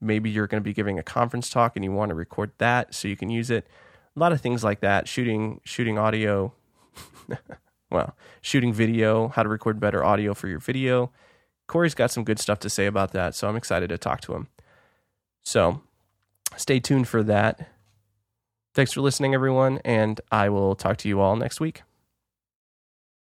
Maybe 0.00 0.30
you're 0.30 0.46
going 0.46 0.62
to 0.62 0.64
be 0.64 0.74
giving 0.74 0.98
a 0.98 1.02
conference 1.02 1.48
talk 1.48 1.76
and 1.76 1.84
you 1.84 1.92
want 1.92 2.10
to 2.10 2.14
record 2.14 2.52
that 2.58 2.94
so 2.94 3.08
you 3.08 3.16
can 3.16 3.30
use 3.30 3.50
it. 3.50 3.66
A 4.16 4.20
lot 4.20 4.32
of 4.32 4.40
things 4.40 4.62
like 4.62 4.80
that. 4.80 5.08
Shooting 5.08 5.60
shooting 5.64 5.98
audio 5.98 6.52
well, 7.90 8.16
shooting 8.40 8.72
video, 8.72 9.28
how 9.28 9.42
to 9.42 9.48
record 9.48 9.80
better 9.80 10.04
audio 10.04 10.34
for 10.34 10.48
your 10.48 10.58
video. 10.58 11.12
Corey's 11.66 11.94
got 11.94 12.10
some 12.10 12.24
good 12.24 12.38
stuff 12.38 12.58
to 12.60 12.70
say 12.70 12.86
about 12.86 13.12
that, 13.12 13.34
so 13.34 13.48
I'm 13.48 13.56
excited 13.56 13.88
to 13.88 13.98
talk 13.98 14.20
to 14.22 14.34
him. 14.34 14.48
So 15.42 15.82
stay 16.56 16.80
tuned 16.80 17.08
for 17.08 17.22
that. 17.22 17.68
Thanks 18.74 18.92
for 18.92 19.02
listening, 19.02 19.34
everyone, 19.34 19.78
and 19.84 20.20
I 20.32 20.48
will 20.48 20.74
talk 20.74 20.96
to 20.98 21.08
you 21.08 21.20
all 21.20 21.36
next 21.36 21.60
week. 21.60 21.82